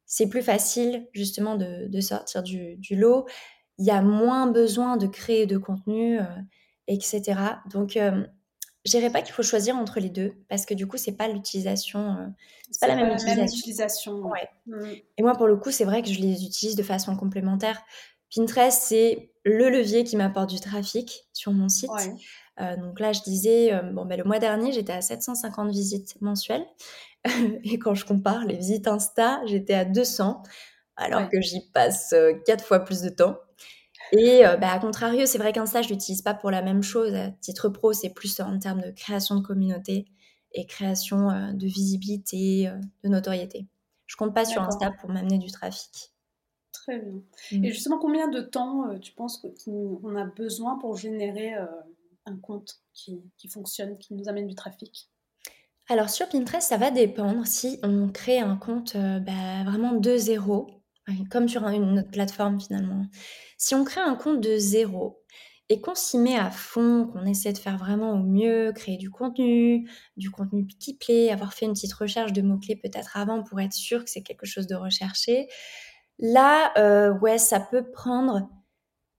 c'est 0.06 0.28
plus 0.28 0.42
facile 0.42 1.08
justement 1.12 1.56
de, 1.56 1.88
de 1.88 2.00
sortir 2.00 2.42
du, 2.42 2.76
du 2.76 2.96
lot 2.96 3.26
il 3.80 3.86
y 3.86 3.90
a 3.90 4.02
moins 4.02 4.46
besoin 4.46 4.98
de 4.98 5.06
créer 5.06 5.46
de 5.46 5.56
contenu, 5.56 6.20
euh, 6.20 6.24
etc. 6.86 7.22
Donc, 7.72 7.96
euh, 7.96 8.24
je 8.84 8.90
dirais 8.90 9.10
pas 9.10 9.22
qu'il 9.22 9.32
faut 9.32 9.42
choisir 9.42 9.74
entre 9.74 10.00
les 10.00 10.10
deux 10.10 10.34
parce 10.50 10.66
que 10.66 10.74
du 10.74 10.86
coup, 10.86 10.98
c'est 10.98 11.16
pas 11.16 11.28
l'utilisation, 11.28 11.98
euh, 11.98 12.26
c'est 12.70 12.86
pas 12.86 12.94
la, 12.94 12.96
même, 12.96 13.46
utilisation. 13.46 14.20
Ouais. 14.20 14.48
Mmh. 14.66 14.84
Et 15.16 15.22
moi, 15.22 15.32
pour 15.32 15.46
le 15.46 15.56
coup, 15.56 15.70
c'est 15.70 15.84
vrai 15.84 16.02
que 16.02 16.08
je 16.08 16.20
les 16.20 16.44
utilise 16.44 16.76
de 16.76 16.82
façon 16.82 17.16
complémentaire. 17.16 17.82
Pinterest, 18.34 18.82
c'est 18.82 19.32
le 19.44 19.70
levier 19.70 20.04
qui 20.04 20.16
m'apporte 20.16 20.50
du 20.50 20.60
trafic 20.60 21.24
sur 21.32 21.52
mon 21.52 21.68
site. 21.70 21.90
donc 22.58 23.00
là, 23.00 23.12
je 23.12 23.22
disais, 23.22 23.72
bon, 23.92 24.04
ben, 24.04 24.18
le 24.18 24.24
mois 24.24 24.38
dernier, 24.38 24.72
j'étais 24.72 24.92
à 24.92 25.00
750 25.00 25.70
visites 25.70 26.20
mensuelles. 26.20 26.66
et 27.64 27.78
quand 27.78 27.94
je 27.94 28.04
compare 28.04 28.44
les 28.44 28.56
visites 28.56 28.86
Insta, 28.86 29.40
j'étais 29.46 29.74
à 29.74 29.84
200, 29.84 30.42
alors 31.00 31.28
que 31.28 31.40
j'y 31.40 31.60
passe 31.72 32.14
quatre 32.46 32.64
fois 32.64 32.80
plus 32.80 33.02
de 33.02 33.08
temps. 33.08 33.36
Et 34.12 34.44
euh, 34.44 34.56
bah, 34.56 34.72
à 34.72 34.78
contrario, 34.78 35.26
c'est 35.26 35.38
vrai 35.38 35.52
qu'Insta, 35.52 35.82
je 35.82 35.88
l'utilise 35.88 36.22
pas 36.22 36.34
pour 36.34 36.50
la 36.50 36.62
même 36.62 36.82
chose. 36.82 37.14
À 37.14 37.30
titre 37.30 37.68
pro, 37.68 37.92
c'est 37.92 38.10
plus 38.10 38.40
en 38.40 38.58
termes 38.58 38.80
de 38.80 38.90
création 38.90 39.36
de 39.36 39.46
communauté 39.46 40.06
et 40.52 40.66
création 40.66 41.30
euh, 41.30 41.52
de 41.52 41.66
visibilité, 41.66 42.68
euh, 42.68 42.76
de 43.04 43.08
notoriété. 43.08 43.68
Je 44.06 44.16
compte 44.16 44.34
pas 44.34 44.44
sur 44.44 44.62
Insta 44.62 44.90
pour 45.00 45.10
m'amener 45.10 45.38
du 45.38 45.50
trafic. 45.52 46.12
Très 46.72 46.98
bien. 46.98 47.22
Mmh. 47.52 47.64
Et 47.64 47.72
justement, 47.72 47.98
combien 47.98 48.28
de 48.28 48.40
temps 48.40 48.98
tu 48.98 49.12
penses 49.12 49.44
qu'on 49.64 50.16
a 50.16 50.24
besoin 50.24 50.78
pour 50.78 50.96
générer 50.96 51.52
un 52.26 52.36
compte 52.38 52.80
qui, 52.92 53.22
qui, 53.36 53.48
fonctionne, 53.48 53.98
qui 53.98 54.14
nous 54.14 54.28
amène 54.28 54.48
du 54.48 54.56
trafic? 54.56 55.08
Alors 55.88 56.10
sur 56.10 56.28
Pinterest, 56.28 56.68
ça 56.68 56.76
va 56.76 56.90
dépendre 56.90 57.46
si 57.46 57.78
on 57.84 58.08
crée 58.08 58.40
un 58.40 58.56
compte 58.56 58.96
bah, 58.96 59.62
vraiment 59.64 59.92
de 59.92 60.16
zéro, 60.16 60.79
comme 61.30 61.48
sur 61.48 61.66
une 61.68 61.98
autre 61.98 62.10
plateforme 62.10 62.60
finalement. 62.60 63.06
Si 63.58 63.74
on 63.74 63.84
crée 63.84 64.00
un 64.00 64.14
compte 64.14 64.40
de 64.40 64.56
zéro 64.56 65.22
et 65.68 65.80
qu'on 65.80 65.94
s'y 65.94 66.18
met 66.18 66.36
à 66.36 66.50
fond, 66.50 67.06
qu'on 67.12 67.24
essaie 67.26 67.52
de 67.52 67.58
faire 67.58 67.78
vraiment 67.78 68.12
au 68.12 68.18
mieux, 68.18 68.72
créer 68.74 68.96
du 68.96 69.10
contenu, 69.10 69.88
du 70.16 70.30
contenu 70.30 70.66
qui 70.66 70.96
plaît, 70.96 71.30
avoir 71.30 71.54
fait 71.54 71.66
une 71.66 71.74
petite 71.74 71.92
recherche 71.92 72.32
de 72.32 72.42
mots-clés 72.42 72.76
peut-être 72.76 73.16
avant 73.16 73.42
pour 73.44 73.60
être 73.60 73.72
sûr 73.72 74.04
que 74.04 74.10
c'est 74.10 74.22
quelque 74.22 74.46
chose 74.46 74.66
de 74.66 74.74
recherché, 74.74 75.46
là, 76.18 76.72
euh, 76.76 77.12
ouais, 77.20 77.38
ça 77.38 77.60
peut 77.60 77.90
prendre 77.90 78.48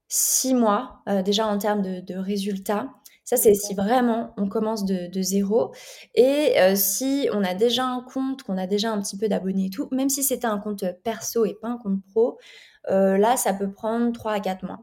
six 0.08 0.52
mois 0.52 1.02
euh, 1.08 1.22
déjà 1.22 1.46
en 1.46 1.56
termes 1.56 1.80
de, 1.82 2.14
résultats. 2.16 2.90
Ça, 3.24 3.36
c'est 3.36 3.54
si 3.54 3.74
vraiment 3.74 4.34
on 4.36 4.48
commence 4.48 4.84
de, 4.84 5.22
zéro. 5.22 5.72
Et 6.14 6.60
euh, 6.60 6.74
si 6.74 7.28
on 7.32 7.44
a 7.44 7.54
déjà 7.54 7.84
un 7.84 8.00
compte, 8.02 8.42
qu'on 8.42 8.58
a 8.58 8.66
déjà 8.66 8.90
un 8.90 9.00
petit 9.00 9.16
peu 9.16 9.28
d'abonnés 9.28 9.66
et 9.66 9.70
tout, 9.70 9.88
même 9.92 10.08
si 10.08 10.22
c'était 10.22 10.46
un 10.46 10.58
compte 10.58 10.84
perso 11.04 11.44
et 11.44 11.54
pas 11.54 11.68
un 11.68 11.78
compte 11.78 12.02
pro, 12.10 12.38
euh, 12.90 13.16
là, 13.16 13.36
ça 13.36 13.54
peut 13.54 13.70
prendre 13.70 14.12
3 14.12 14.32
à 14.32 14.40
4 14.40 14.64
mois. 14.64 14.80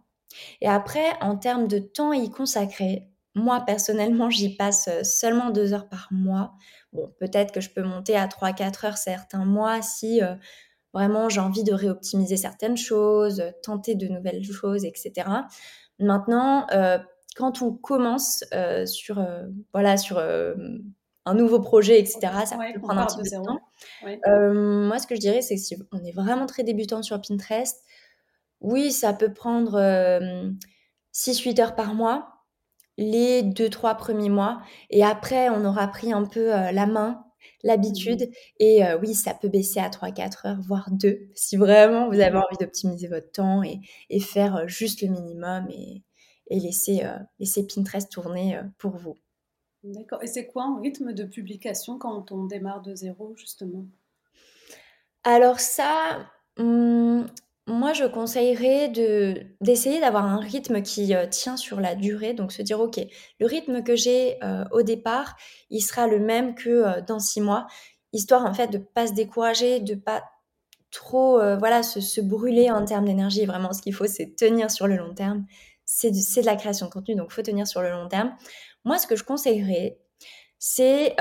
Et 0.61 0.67
après, 0.67 1.05
en 1.21 1.35
termes 1.35 1.67
de 1.67 1.79
temps 1.79 2.13
y 2.13 2.29
consacrer, 2.29 3.09
moi, 3.35 3.61
personnellement, 3.65 4.29
j'y 4.29 4.55
passe 4.55 4.87
euh, 4.87 5.03
seulement 5.03 5.49
2 5.49 5.73
heures 5.73 5.89
par 5.89 6.07
mois. 6.11 6.53
Bon, 6.93 7.13
peut-être 7.19 7.51
que 7.51 7.61
je 7.61 7.69
peux 7.69 7.83
monter 7.83 8.15
à 8.15 8.27
3-4 8.27 8.85
heures 8.85 8.97
certains 8.97 9.45
mois 9.45 9.81
si 9.81 10.21
vraiment 10.91 11.29
j'ai 11.29 11.39
envie 11.39 11.63
de 11.63 11.71
réoptimiser 11.71 12.35
certaines 12.35 12.77
choses, 12.77 13.43
tenter 13.61 13.93
de 13.93 14.07
nouvelles 14.07 14.43
choses, 14.43 14.85
etc. 14.85 15.29
Maintenant, 15.99 16.65
quand 17.39 17.61
on 17.61 17.71
commence 17.71 18.43
sur, 18.85 19.25
voilà, 19.73 19.95
sur 19.95 20.19
un 20.19 21.33
nouveau 21.33 21.59
projet, 21.61 21.99
etc., 21.99 22.19
ça 22.45 22.57
peut 22.57 22.81
prendre 22.81 22.99
un 22.99 23.05
petit 23.05 23.17
peu 23.17 23.23
de 23.23 23.43
temps. 23.43 23.61
moi, 24.87 24.99
ce 24.99 25.07
que 25.07 25.15
je 25.15 25.21
dirais, 25.21 25.41
c'est 25.41 25.55
que 25.55 25.61
si 25.61 25.77
on 25.93 26.03
est 26.03 26.11
vraiment 26.11 26.45
très 26.45 26.63
débutant 26.63 27.01
sur 27.01 27.19
Pinterest, 27.21 27.81
oui, 28.61 28.91
ça 28.91 29.13
peut 29.13 29.33
prendre 29.33 29.79
6-8 31.13 31.61
heures 31.61 31.75
par 31.75 31.93
mois, 31.93 32.27
les 32.97 33.41
2-3 33.41 33.95
premiers 33.95 34.29
mois. 34.29 34.61
Et 34.89 35.03
après, 35.05 35.49
on 35.49 35.63
aura 35.63 35.87
pris 35.87 36.11
un 36.11 36.25
peu 36.25 36.47
la 36.47 36.85
main, 36.85 37.23
l'habitude. 37.63 38.23
Mmh 38.23 38.33
et 38.59 38.83
oui, 39.01 39.13
ça 39.13 39.33
peut 39.33 39.49
baisser 39.49 39.79
à 39.79 39.89
3-4 39.89 40.47
heures, 40.47 40.61
voire 40.61 40.89
2, 40.91 41.29
si 41.35 41.55
vraiment 41.55 42.09
vous 42.09 42.19
avez 42.19 42.37
envie 42.37 42.57
d'optimiser 42.59 43.07
votre 43.07 43.31
temps 43.31 43.63
et, 43.63 44.19
faire 44.19 44.67
juste 44.67 45.01
le 45.01 45.07
minimum 45.09 45.67
et, 45.69 46.03
laisser, 46.57 47.03
laisser 47.37 47.67
Pinterest 47.67 48.11
tourner 48.11 48.59
pour 48.77 48.97
vous. 48.97 49.15
D'accord. 49.83 50.23
Et 50.23 50.27
c'est 50.27 50.47
quoi 50.47 50.63
un 50.63 50.79
rythme 50.79 51.13
de 51.13 51.23
publication 51.23 51.97
quand 51.97 52.31
on 52.31 52.45
démarre 52.45 52.81
de 52.81 52.95
zéro, 52.95 53.33
justement? 53.35 53.85
Alors 55.23 55.59
ça, 55.59 56.31
mmh, 56.57 57.23
moi, 57.67 57.93
je 57.93 58.05
conseillerais 58.05 58.89
de 58.89 59.35
d'essayer 59.61 59.99
d'avoir 59.99 60.25
un 60.25 60.39
rythme 60.39 60.81
qui, 60.81 61.13
euh, 61.13 61.27
tient 61.27 61.55
sur 61.55 61.79
la 61.79 61.95
durée, 61.95 62.33
donc 62.33 62.51
se 62.51 62.61
dire: 62.61 62.79
«OK, 62.79 62.99
le 63.39 63.45
rythme 63.45 63.83
que 63.83 63.95
j'ai, 63.95 64.43
euh, 64.43 64.63
au 64.71 64.81
départ, 64.81 65.35
il 65.69 65.81
sera 65.81 66.07
le 66.07 66.19
même 66.19 66.55
que, 66.55 66.69
euh, 66.69 67.01
dans 67.01 67.19
six 67.19 67.41
mois», 67.41 67.67
histoire, 68.11 68.45
en 68.45 68.53
fait, 68.53 68.67
de 68.67 68.79
pas 68.79 69.07
se 69.07 69.13
décourager, 69.13 69.79
de 69.79 69.95
pas 69.95 70.23
trop, 70.91 71.37
voilà, 71.59 71.83
se 71.83 72.19
brûler 72.21 72.71
en 72.71 72.83
termes 72.83 73.05
d'énergie. 73.05 73.45
Vraiment, 73.45 73.73
ce 73.73 73.81
qu'il 73.83 73.93
faut, 73.93 74.07
c'est 74.07 74.35
tenir 74.35 74.71
sur 74.71 74.87
le 74.87 74.95
long 74.97 75.13
terme. 75.13 75.45
C'est 76.01 76.41
de 76.41 76.45
la 76.45 76.55
création 76.55 76.87
de 76.87 76.91
contenu, 76.91 77.15
donc 77.15 77.31
faut 77.31 77.41
tenir 77.41 77.67
sur 77.67 77.81
le 77.81 77.91
long 77.91 78.07
terme. 78.07 78.33
Moi, 78.85 78.97
ce 78.97 79.07
que 79.07 79.15
je 79.15 79.23
conseillerais, 79.23 79.99
c'est, 80.57 81.15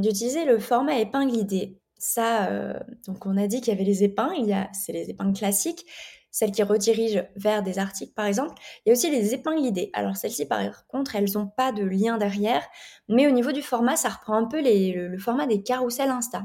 d'utiliser 0.00 0.44
le 0.44 0.58
format 0.58 0.98
épingle 0.98 1.36
idée 1.36 1.78
ça, 2.04 2.48
euh, 2.48 2.78
donc 3.06 3.24
on 3.24 3.36
a 3.38 3.46
dit 3.46 3.62
qu'il 3.62 3.72
y 3.72 3.76
avait 3.76 3.84
les 3.84 4.04
épingles, 4.04 4.36
il 4.38 4.46
y 4.46 4.52
a, 4.52 4.68
c'est 4.74 4.92
les 4.92 5.08
épingles 5.08 5.32
classiques, 5.32 5.86
celles 6.30 6.52
qui 6.52 6.62
redirigent 6.62 7.24
vers 7.36 7.62
des 7.62 7.78
articles 7.78 8.12
par 8.12 8.26
exemple. 8.26 8.54
Il 8.84 8.88
y 8.88 8.92
a 8.92 8.92
aussi 8.92 9.10
les 9.10 9.32
épingles 9.32 9.64
idées. 9.64 9.90
Alors 9.94 10.16
celles-ci 10.16 10.46
par 10.46 10.86
contre, 10.86 11.16
elles 11.16 11.32
n'ont 11.34 11.46
pas 11.46 11.72
de 11.72 11.82
lien 11.82 12.18
derrière, 12.18 12.62
mais 13.08 13.26
au 13.26 13.30
niveau 13.30 13.52
du 13.52 13.62
format, 13.62 13.96
ça 13.96 14.10
reprend 14.10 14.34
un 14.34 14.44
peu 14.44 14.60
le, 14.62 15.16
format 15.18 15.46
des 15.46 15.62
carousels 15.62 16.10
Insta. 16.10 16.42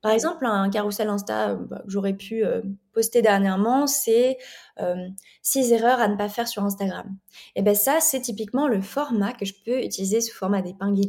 Par 0.00 0.12
exemple, 0.12 0.46
un 0.46 0.70
carrousel 0.70 1.08
Insta 1.08 1.50
euh, 1.50 1.56
bah, 1.56 1.80
que 1.84 1.90
j'aurais 1.90 2.14
pu 2.14 2.44
euh, 2.44 2.62
poster 2.92 3.20
dernièrement, 3.20 3.86
c'est 3.86 4.38
euh, 4.80 5.08
six 5.42 5.72
erreurs 5.72 6.00
à 6.00 6.08
ne 6.08 6.16
pas 6.16 6.28
faire 6.28 6.46
sur 6.46 6.64
Instagram. 6.64 7.16
Et 7.56 7.62
ben 7.62 7.74
ça, 7.74 7.98
c'est 8.00 8.20
typiquement 8.20 8.68
le 8.68 8.80
format 8.80 9.32
que 9.32 9.44
je 9.44 9.54
peux 9.64 9.82
utiliser 9.82 10.20
sous 10.20 10.34
format 10.34 10.62
d'épingle 10.62 11.00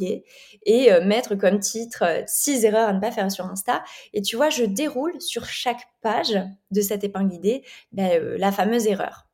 et 0.63 0.89
mettre 1.03 1.35
comme 1.35 1.59
titre 1.59 2.03
six 2.27 2.65
erreurs 2.65 2.89
à 2.89 2.93
ne 2.93 2.99
pas 2.99 3.11
faire 3.11 3.31
sur 3.31 3.45
Insta. 3.45 3.83
Et 4.13 4.21
tu 4.21 4.35
vois, 4.35 4.49
je 4.49 4.63
déroule 4.63 5.19
sur 5.19 5.45
chaque 5.45 5.87
page 6.01 6.39
de 6.71 6.81
cette 6.81 7.03
épingle 7.03 7.39
ben, 7.91 8.37
la 8.37 8.51
fameuse 8.51 8.87
erreur. 8.87 9.29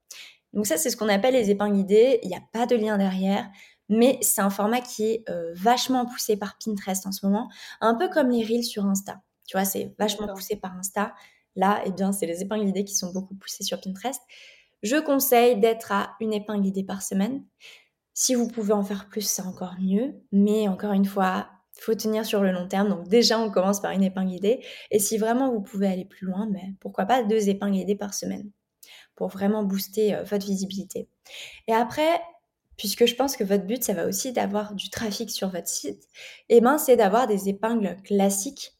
Donc 0.55 0.65
ça, 0.65 0.77
c'est 0.77 0.89
ce 0.89 0.97
qu'on 0.97 1.09
appelle 1.09 1.33
les 1.33 1.51
épingles. 1.51 1.85
Il 1.89 2.27
n'y 2.27 2.35
a 2.35 2.43
pas 2.53 2.65
de 2.65 2.75
lien 2.75 2.97
derrière. 2.97 3.47
mais 3.87 4.17
c'est 4.21 4.41
un 4.41 4.49
format 4.49 4.81
qui 4.81 5.03
est 5.05 5.29
euh, 5.29 5.51
vachement 5.53 6.07
poussé 6.07 6.37
par 6.37 6.57
Pinterest 6.57 7.05
en 7.05 7.11
ce 7.11 7.23
moment, 7.25 7.49
un 7.81 7.93
peu 7.93 8.09
comme 8.09 8.31
les 8.31 8.43
reels 8.43 8.63
sur 8.63 8.85
Insta. 8.85 9.21
Tu 9.45 9.57
vois, 9.57 9.65
c'est 9.65 9.93
vachement 9.99 10.27
poussé 10.33 10.55
par 10.55 10.75
Insta. 10.77 11.13
Là, 11.55 11.81
eh 11.85 11.91
bien, 11.91 12.11
c'est 12.11 12.25
les 12.25 12.41
épingles 12.41 12.67
idées 12.67 12.83
qui 12.83 12.95
sont 12.95 13.11
beaucoup 13.11 13.35
poussées 13.35 13.63
sur 13.63 13.79
Pinterest. 13.79 14.21
Je 14.83 14.97
conseille 14.97 15.59
d'être 15.59 15.91
à 15.91 16.15
une 16.19 16.33
épingle 16.33 16.65
idée 16.65 16.83
par 16.83 17.01
semaine. 17.01 17.43
Si 18.13 18.35
vous 18.35 18.47
pouvez 18.47 18.73
en 18.73 18.83
faire 18.83 19.07
plus, 19.07 19.21
c'est 19.21 19.41
encore 19.41 19.75
mieux. 19.79 20.13
Mais 20.31 20.67
encore 20.67 20.93
une 20.93 21.05
fois, 21.05 21.49
il 21.77 21.81
faut 21.81 21.95
tenir 21.95 22.25
sur 22.25 22.41
le 22.41 22.51
long 22.51 22.67
terme. 22.67 22.89
Donc 22.89 23.07
déjà, 23.07 23.39
on 23.39 23.49
commence 23.49 23.81
par 23.81 23.91
une 23.91 24.03
épingle 24.03 24.33
idée. 24.33 24.63
Et 24.91 24.99
si 24.99 25.17
vraiment 25.17 25.51
vous 25.51 25.61
pouvez 25.61 25.87
aller 25.87 26.05
plus 26.05 26.27
loin, 26.27 26.47
mais 26.51 26.61
ben, 26.61 26.75
pourquoi 26.79 27.05
pas 27.05 27.23
deux 27.23 27.49
épingles 27.49 27.77
idées 27.77 27.95
par 27.95 28.13
semaine 28.13 28.51
pour 29.15 29.29
vraiment 29.29 29.63
booster 29.63 30.15
euh, 30.15 30.23
votre 30.23 30.45
visibilité. 30.45 31.07
Et 31.67 31.73
après, 31.73 32.21
puisque 32.77 33.05
je 33.05 33.15
pense 33.15 33.37
que 33.37 33.43
votre 33.43 33.65
but, 33.65 33.83
ça 33.83 33.93
va 33.93 34.07
aussi 34.07 34.33
d'avoir 34.33 34.75
du 34.75 34.89
trafic 34.89 35.31
sur 35.31 35.49
votre 35.49 35.67
site, 35.67 36.03
et 36.49 36.57
eh 36.57 36.61
ben, 36.61 36.77
c'est 36.77 36.97
d'avoir 36.97 37.27
des 37.27 37.49
épingles 37.49 37.97
classiques. 38.03 38.73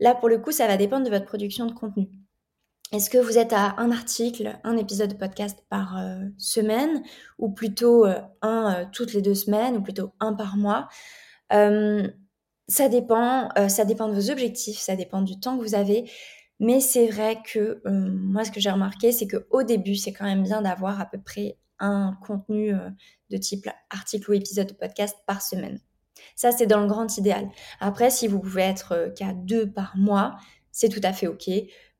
Là, 0.00 0.14
pour 0.14 0.28
le 0.28 0.38
coup, 0.38 0.52
ça 0.52 0.66
va 0.66 0.76
dépendre 0.76 1.04
de 1.04 1.10
votre 1.10 1.26
production 1.26 1.66
de 1.66 1.72
contenu. 1.72 2.08
Est-ce 2.92 3.10
que 3.10 3.18
vous 3.18 3.36
êtes 3.36 3.52
à 3.52 3.74
un 3.78 3.90
article, 3.90 4.58
un 4.62 4.76
épisode 4.76 5.10
de 5.10 5.16
podcast 5.16 5.64
par 5.68 5.98
euh, 5.98 6.20
semaine, 6.38 7.02
ou 7.38 7.50
plutôt 7.50 8.06
euh, 8.06 8.20
un 8.42 8.86
toutes 8.92 9.12
les 9.12 9.22
deux 9.22 9.34
semaines, 9.34 9.76
ou 9.76 9.82
plutôt 9.82 10.12
un 10.20 10.34
par 10.34 10.56
mois? 10.56 10.88
Ça 12.68 12.88
dépend. 12.88 13.48
ça 13.68 13.84
dépend 13.84 14.08
de 14.08 14.14
vos 14.14 14.30
objectifs, 14.30 14.78
ça 14.78 14.96
dépend 14.96 15.22
du 15.22 15.38
temps 15.38 15.56
que 15.56 15.62
vous 15.62 15.76
avez. 15.76 16.10
Mais 16.58 16.80
c'est 16.80 17.06
vrai 17.08 17.42
que 17.44 17.82
euh, 17.86 18.10
moi, 18.10 18.44
ce 18.44 18.50
que 18.50 18.60
j'ai 18.60 18.70
remarqué, 18.70 19.12
c'est 19.12 19.26
qu'au 19.26 19.62
début, 19.62 19.94
c'est 19.94 20.12
quand 20.12 20.24
même 20.24 20.42
bien 20.42 20.62
d'avoir 20.62 21.00
à 21.00 21.06
peu 21.06 21.20
près 21.20 21.58
un 21.78 22.16
contenu 22.26 22.74
euh, 22.74 22.88
de 23.30 23.36
type 23.36 23.68
article 23.90 24.30
ou 24.30 24.34
épisode 24.34 24.68
de 24.68 24.72
podcast 24.72 25.16
par 25.26 25.42
semaine. 25.42 25.80
Ça, 26.34 26.52
c'est 26.52 26.66
dans 26.66 26.80
le 26.80 26.86
grand 26.86 27.16
idéal. 27.18 27.48
Après, 27.80 28.10
si 28.10 28.28
vous 28.28 28.40
pouvez 28.40 28.62
être 28.62 28.92
euh, 28.92 29.10
qu'à 29.10 29.32
deux 29.32 29.70
par 29.70 29.96
mois, 29.96 30.36
c'est 30.72 30.88
tout 30.88 31.00
à 31.02 31.12
fait 31.12 31.26
OK. 31.26 31.48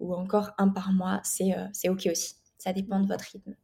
Ou 0.01 0.15
encore 0.15 0.51
un 0.59 0.69
par 0.69 0.93
mois, 0.93 1.21
c'est 1.25 1.89
OK 1.89 2.09
aussi. 2.11 2.35
Ça 2.59 2.73
dépend 2.73 3.01
de 3.01 3.07
votre 3.07 3.25
rythme. 3.33 3.55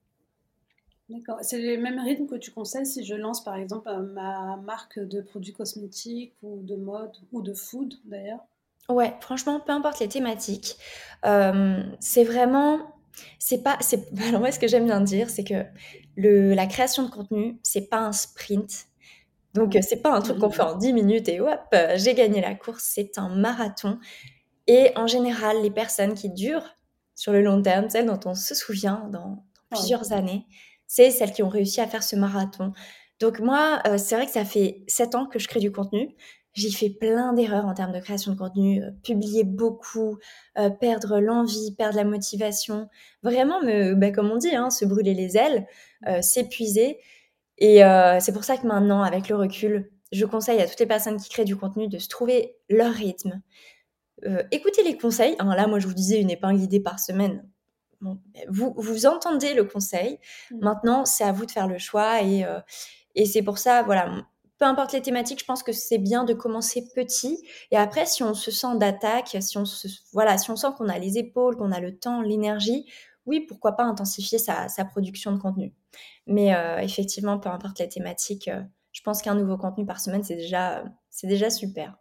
D'accord. 1.12 1.38
C'est 1.43 1.59
le 1.59 1.81
même 1.81 1.99
rythme 1.99 2.27
que 2.27 2.37
tu 2.37 2.51
conseilles 2.51 2.87
si 2.87 3.05
je 3.05 3.15
lance 3.15 3.45
par 3.45 3.57
exemple 3.57 3.91
ma 4.15 4.57
marque 4.57 4.99
de 4.99 5.21
produits 5.21 5.53
cosmétiques 5.53 6.35
ou 6.43 6.62
de 6.62 6.77
mode 6.77 7.12
ou 7.33 7.43
de 7.43 7.53
food 7.53 7.95
d'ailleurs? 8.05 8.41
Ouais, 8.88 9.15
franchement, 9.21 9.61
peu 9.61 9.73
importe 9.73 10.01
les 10.01 10.09
thématiques, 10.09 10.77
euh, 11.27 11.83
c'est 12.01 12.25
vraiment 12.25 12.95
c'est 13.38 13.62
pas 13.62 13.79
alors 14.29 14.41
moi 14.41 14.51
ce 14.51 14.59
que 14.59 14.69
j'aime 14.69 14.87
bien 14.87 15.01
dire, 15.01 15.29
c'est 15.29 15.45
que 15.45 15.65
le 16.17 16.55
la 16.55 16.67
création 16.67 17.03
de 17.03 17.11
contenu, 17.11 17.59
c'est 17.62 17.88
pas 17.88 17.99
un 17.99 18.12
sprint. 18.12 18.87
Donc 19.55 19.77
c'est 19.83 20.01
pas 20.01 20.15
un 20.15 20.21
truc 20.21 20.38
qu'on 20.38 20.51
fait 20.51 20.62
en 20.62 20.77
10 20.77 20.93
minutes 20.93 21.29
et 21.29 21.41
hop, 21.41 21.75
j'ai 21.97 22.15
gagné 22.15 22.41
la 22.41 22.55
course, 22.55 22.85
c'est 22.85 23.19
un 23.19 23.29
marathon 23.29 23.99
et 24.67 24.93
en 24.97 25.07
général, 25.07 25.62
les 25.62 25.71
personnes 25.71 26.15
qui 26.15 26.31
durent 26.31 26.77
sur 27.15 27.33
le 27.33 27.43
long 27.43 27.61
terme, 27.62 27.88
celles 27.91 28.07
dont 28.07 28.21
on 28.25 28.35
se 28.35 28.55
souvient 28.55 29.09
dans 29.11 29.45
plusieurs 29.71 30.12
années, 30.12 30.47
c'est 30.87 31.11
celles 31.11 31.33
qui 31.33 31.43
ont 31.43 31.49
réussi 31.49 31.81
à 31.81 31.87
faire 31.87 32.03
ce 32.03 32.17
marathon. 32.17 32.73
Donc 33.21 33.41
moi, 33.41 33.81
euh, 33.87 33.99
c'est 33.99 34.17
vrai 34.17 34.27
que 34.27 34.33
ça 34.33 34.45
fait 34.45 34.85
7 34.88 35.15
ans 35.15 35.27
que 35.27 35.38
je 35.38 35.49
crée 35.49 35.61
du 35.61 35.73
contenu. 35.73 36.15
J'ai 36.55 36.71
fait 36.71 36.91
plein 36.91 37.33
d'erreurs 37.33 37.65
en 37.65 37.73
termes 37.73 37.93
de 37.93 38.01
création 38.01 38.33
de 38.33 38.38
contenu, 38.38 38.83
euh, 38.83 38.91
publier 39.03 39.45
beaucoup, 39.45 40.19
euh, 40.59 40.69
perdre 40.69 41.19
l'envie, 41.19 41.75
perdre 41.77 41.97
la 41.97 42.05
motivation, 42.05 42.88
vraiment 43.23 43.62
me, 43.62 43.95
bah, 43.95 44.11
comme 44.11 44.31
on 44.31 44.37
dit, 44.37 44.55
hein, 44.55 44.69
se 44.69 44.85
brûler 44.85 45.15
les 45.15 45.37
ailes, 45.37 45.67
euh, 46.09 46.21
s'épuiser. 46.21 46.99
Et 47.64 47.81
c'est 48.20 48.33
pour 48.33 48.42
ça 48.42 48.57
que 48.57 48.66
maintenant, 48.66 49.03
avec 49.03 49.29
le 49.29 49.37
recul, 49.37 49.88
je 50.11 50.27
conseille 50.27 50.61
à 50.61 50.66
toutes 50.66 50.81
les 50.81 50.87
personnes 50.87 51.16
qui 51.16 51.29
créent 51.31 51.44
du 51.44 51.57
contenu 51.57 51.87
de 51.87 51.98
se 51.98 52.09
trouver 52.09 52.57
leur 52.68 52.92
rythme. 52.92 53.40
écoutez 54.51 54.83
les 54.83 54.96
conseils. 54.96 55.37
Hein, 55.38 55.55
là, 55.55 55.68
moi, 55.68 55.79
je 55.79 55.87
vous 55.87 55.94
disais 55.94 56.20
une 56.20 56.31
épingle 56.31 56.61
idée 56.61 56.81
par 56.81 56.98
semaine. 56.98 57.48
vous, 58.48 58.75
vous 58.77 59.07
entendez 59.07 59.55
le 59.55 59.62
conseil. 59.62 60.18
Mmh. 60.51 60.59
Maintenant, 60.61 61.05
c'est 61.05 61.22
à 61.22 61.31
vous 61.31 61.46
de 61.46 61.53
faire 61.53 61.68
le 61.68 61.79
choix. 61.79 62.20
Et, 62.22 62.44
et 63.14 63.27
c'est 63.27 63.42
pour 63.42 63.59
ça, 63.59 63.85
voilà, 63.85 64.25
peu 64.62 64.68
importe 64.68 64.92
les 64.92 65.03
thématiques, 65.03 65.40
je 65.40 65.44
pense 65.44 65.64
que 65.64 65.72
c'est 65.72 65.98
bien 65.98 66.22
de 66.22 66.35
commencer 66.35 66.88
petit. 66.94 67.44
Et 67.72 67.77
après, 67.77 68.07
si 68.07 68.22
on 68.22 68.33
se 68.33 68.53
sent 68.53 68.77
d'attaque, 68.77 69.37
si 69.40 69.59
on 69.59 69.64
se, 69.64 69.88
voilà, 70.12 70.38
si 70.38 70.53
on 70.53 70.57
sent 70.57 70.68
qu'on 70.79 70.88
a 70.88 71.01
les 71.01 71.18
épaules, 71.18 71.57
qu'on 71.57 71.72
a 71.72 71.81
le 71.81 71.98
temps, 71.98 72.22
l'énergie, 72.22 72.87
oui, 73.26 73.40
pourquoi 73.40 73.72
pas 73.72 73.85
intensifier 73.85 74.38
sa, 74.38 74.66
production 74.90 75.32
de 75.32 75.38
contenu. 75.38 75.74
Mais 76.26 76.54
euh, 76.54 76.78
effectivement, 76.78 77.38
peu 77.38 77.48
importe 77.48 77.78
les 77.78 77.88
thématiques, 77.88 78.48
euh, 78.48 78.62
je 78.92 79.00
pense 79.02 79.22
qu'un 79.22 79.35
nouveau 79.35 79.56
contenu 79.56 79.87
par 79.87 80.00
semaine, 80.00 80.22
c'est 80.22 80.37
déjà, 80.37 80.85
c'est 81.11 81.26
déjà 81.26 81.50
super. 81.50 81.96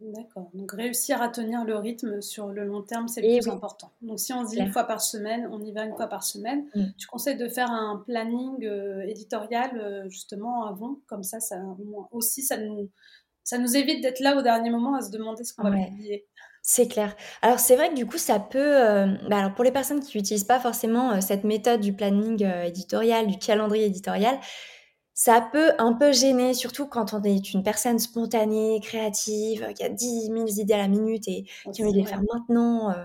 D'accord. 0.00 0.50
Donc 0.54 0.72
réussir 0.72 1.22
à 1.22 1.28
tenir 1.28 1.64
le 1.64 1.76
rythme 1.76 2.20
sur 2.20 2.48
le 2.48 2.64
long 2.64 2.82
terme, 2.82 3.06
c'est 3.08 3.22
le 3.22 3.40
plus 3.40 3.48
important. 3.48 3.92
Donc 4.02 4.18
si 4.18 4.32
on 4.32 4.44
se 4.44 4.50
dit 4.50 4.58
une 4.58 4.72
fois 4.72 4.84
par 4.84 5.00
semaine, 5.00 5.48
on 5.50 5.62
y 5.62 5.72
va 5.72 5.84
une 5.84 5.94
fois 5.94 6.08
par 6.08 6.24
semaine. 6.24 6.66
Mm. 6.74 6.84
Tu 6.98 7.06
conseilles 7.06 7.36
de 7.36 7.48
faire 7.48 7.70
un 7.70 8.02
planning 8.04 8.64
euh, 8.64 9.02
éditorial 9.02 9.78
euh, 9.78 10.08
justement 10.08 10.66
avant, 10.66 10.98
comme 11.06 11.22
ça, 11.22 11.40
ça 11.40 11.56
aussi 12.10 12.42
ça 12.42 12.58
nous 12.58 12.90
ça 13.44 13.58
nous 13.58 13.76
évite 13.76 14.02
d'être 14.02 14.20
là 14.20 14.36
au 14.36 14.42
dernier 14.42 14.70
moment 14.70 14.94
à 14.94 15.02
se 15.02 15.10
demander 15.10 15.44
ce 15.44 15.54
qu'on 15.54 15.62
va 15.62 15.76
publier. 15.76 16.26
C'est 16.66 16.88
clair. 16.88 17.14
Alors 17.42 17.58
c'est 17.58 17.76
vrai 17.76 17.90
que 17.90 17.94
du 17.94 18.06
coup 18.06 18.16
ça 18.16 18.38
peut. 18.40 18.58
Euh, 18.58 19.06
bah, 19.28 19.38
alors 19.38 19.54
pour 19.54 19.64
les 19.64 19.70
personnes 19.70 20.00
qui 20.00 20.16
n'utilisent 20.16 20.44
pas 20.44 20.58
forcément 20.58 21.20
cette 21.20 21.44
méthode 21.44 21.80
du 21.80 21.92
planning 21.92 22.42
éditorial, 22.64 23.26
du 23.26 23.38
calendrier 23.38 23.84
éditorial, 23.84 24.38
ça 25.14 25.40
peut 25.52 25.72
un 25.78 25.92
peu 25.92 26.12
gêner, 26.12 26.54
surtout 26.54 26.86
quand 26.86 27.14
on 27.14 27.22
est 27.22 27.54
une 27.54 27.62
personne 27.62 27.98
spontanée, 28.00 28.80
créative, 28.82 29.72
qui 29.74 29.84
a 29.84 29.88
10 29.88 30.26
000 30.26 30.46
idées 30.48 30.74
à 30.74 30.78
la 30.78 30.88
minute 30.88 31.28
et 31.28 31.44
qui 31.72 31.82
a 31.82 31.84
envie 31.84 31.94
de 31.94 31.98
les 32.00 32.06
faire 32.06 32.20
maintenant, 32.32 32.90
euh, 32.90 33.04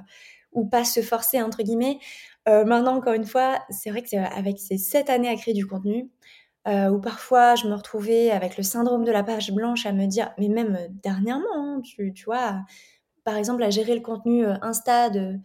ou 0.53 0.65
pas 0.67 0.83
se 0.83 1.01
forcer, 1.01 1.41
entre 1.41 1.61
guillemets. 1.61 1.99
Euh, 2.47 2.65
maintenant, 2.65 2.95
encore 2.97 3.13
une 3.13 3.25
fois, 3.27 3.59
c'est 3.69 3.91
vrai 3.91 4.01
que 4.01 4.17
avec 4.17 4.59
ces 4.59 4.77
7 4.79 5.09
années 5.11 5.29
à 5.29 5.35
créer 5.35 5.53
du 5.53 5.67
contenu, 5.67 6.09
euh, 6.67 6.89
où 6.89 6.99
parfois 6.99 7.55
je 7.55 7.67
me 7.67 7.75
retrouvais 7.75 8.31
avec 8.31 8.57
le 8.57 8.63
syndrome 8.63 9.05
de 9.05 9.11
la 9.11 9.23
page 9.23 9.51
blanche 9.51 9.85
à 9.85 9.93
me 9.93 10.07
dire, 10.07 10.31
mais 10.39 10.49
même 10.49 10.79
dernièrement, 11.03 11.45
hein, 11.55 11.81
tu, 11.83 12.13
tu, 12.13 12.25
vois, 12.25 12.61
par 13.23 13.35
exemple, 13.35 13.63
à 13.63 13.69
gérer 13.69 13.95
le 13.95 14.01
contenu 14.01 14.45
Insta 14.61 15.09
de, 15.09 15.35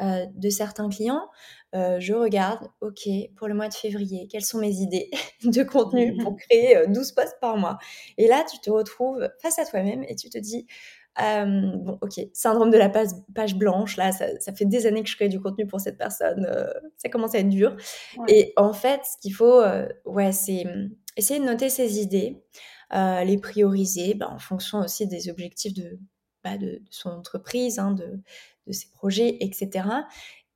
de 0.00 0.50
certains 0.50 0.88
clients, 0.88 1.28
euh, 1.74 2.00
je 2.00 2.12
regarde, 2.14 2.68
ok, 2.80 3.08
pour 3.36 3.46
le 3.46 3.54
mois 3.54 3.68
de 3.68 3.74
février, 3.74 4.26
quelles 4.28 4.44
sont 4.44 4.58
mes 4.58 4.74
idées 4.76 5.08
de 5.44 5.62
contenu 5.62 6.16
pour 6.22 6.36
créer 6.36 6.86
12 6.88 7.10
euh, 7.10 7.14
posts 7.14 7.38
par 7.40 7.56
mois 7.56 7.78
Et 8.18 8.26
là, 8.26 8.44
tu 8.50 8.58
te 8.58 8.70
retrouves 8.70 9.28
face 9.40 9.58
à 9.58 9.64
toi-même 9.64 10.04
et 10.08 10.16
tu 10.16 10.28
te 10.30 10.38
dis, 10.38 10.66
euh, 11.22 11.70
bon, 11.76 11.98
ok, 12.00 12.20
syndrome 12.32 12.70
de 12.70 12.78
la 12.78 12.88
page, 12.88 13.10
page 13.34 13.54
blanche, 13.54 13.96
là, 13.96 14.10
ça, 14.12 14.52
fait 14.52 14.64
des 14.64 14.86
années 14.86 15.02
que 15.02 15.08
je 15.08 15.16
crée 15.16 15.28
du 15.28 15.40
contenu 15.40 15.66
pour 15.66 15.80
cette 15.80 15.98
personne, 15.98 16.46
ça 16.96 17.08
commence 17.08 17.34
à 17.34 17.38
être 17.38 17.48
dur. 17.48 17.76
Et 18.28 18.52
en 18.56 18.72
fait, 18.72 19.00
ce 19.04 19.18
qu'il 19.20 19.34
faut, 19.34 19.60
ouais, 20.06 20.32
c'est 20.32 20.64
essayer 21.16 21.40
de 21.40 21.44
noter 21.44 21.68
ses 21.68 22.00
idées, 22.00 22.42
les 22.92 23.38
prioriser 23.38 24.14
bah, 24.14 24.30
en 24.30 24.38
fonction 24.38 24.78
aussi 24.78 25.08
des 25.08 25.28
objectifs 25.28 25.74
de, 25.74 25.98
de, 26.44 26.82
son 26.90 27.10
entreprise, 27.10 27.78
hein, 27.78 27.92
de, 27.92 28.20
ses 28.72 28.88
projets, 28.92 29.36
etc. 29.40 29.84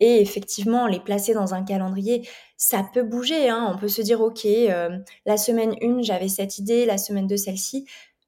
Et 0.01 0.20
effectivement, 0.20 0.87
les 0.87 1.01
placer 1.01 1.35
dans 1.35 1.55
un 1.55 1.64
calendrier, 1.64 2.29
ça 2.57 2.85
peut 2.92 3.03
bouger. 3.03 3.49
Hein. 3.49 3.70
On 3.73 3.79
peut 3.79 3.88
se 3.88 4.03
dire, 4.03 4.20
OK, 4.20 4.44
euh, 4.44 4.99
la 5.25 5.37
semaine 5.37 5.75
1, 5.83 6.03
j'avais 6.03 6.29
cette 6.29 6.59
idée, 6.59 6.85
la 6.85 6.99
semaine 6.99 7.27
2, 7.27 7.37
celle-ci. 7.37 7.87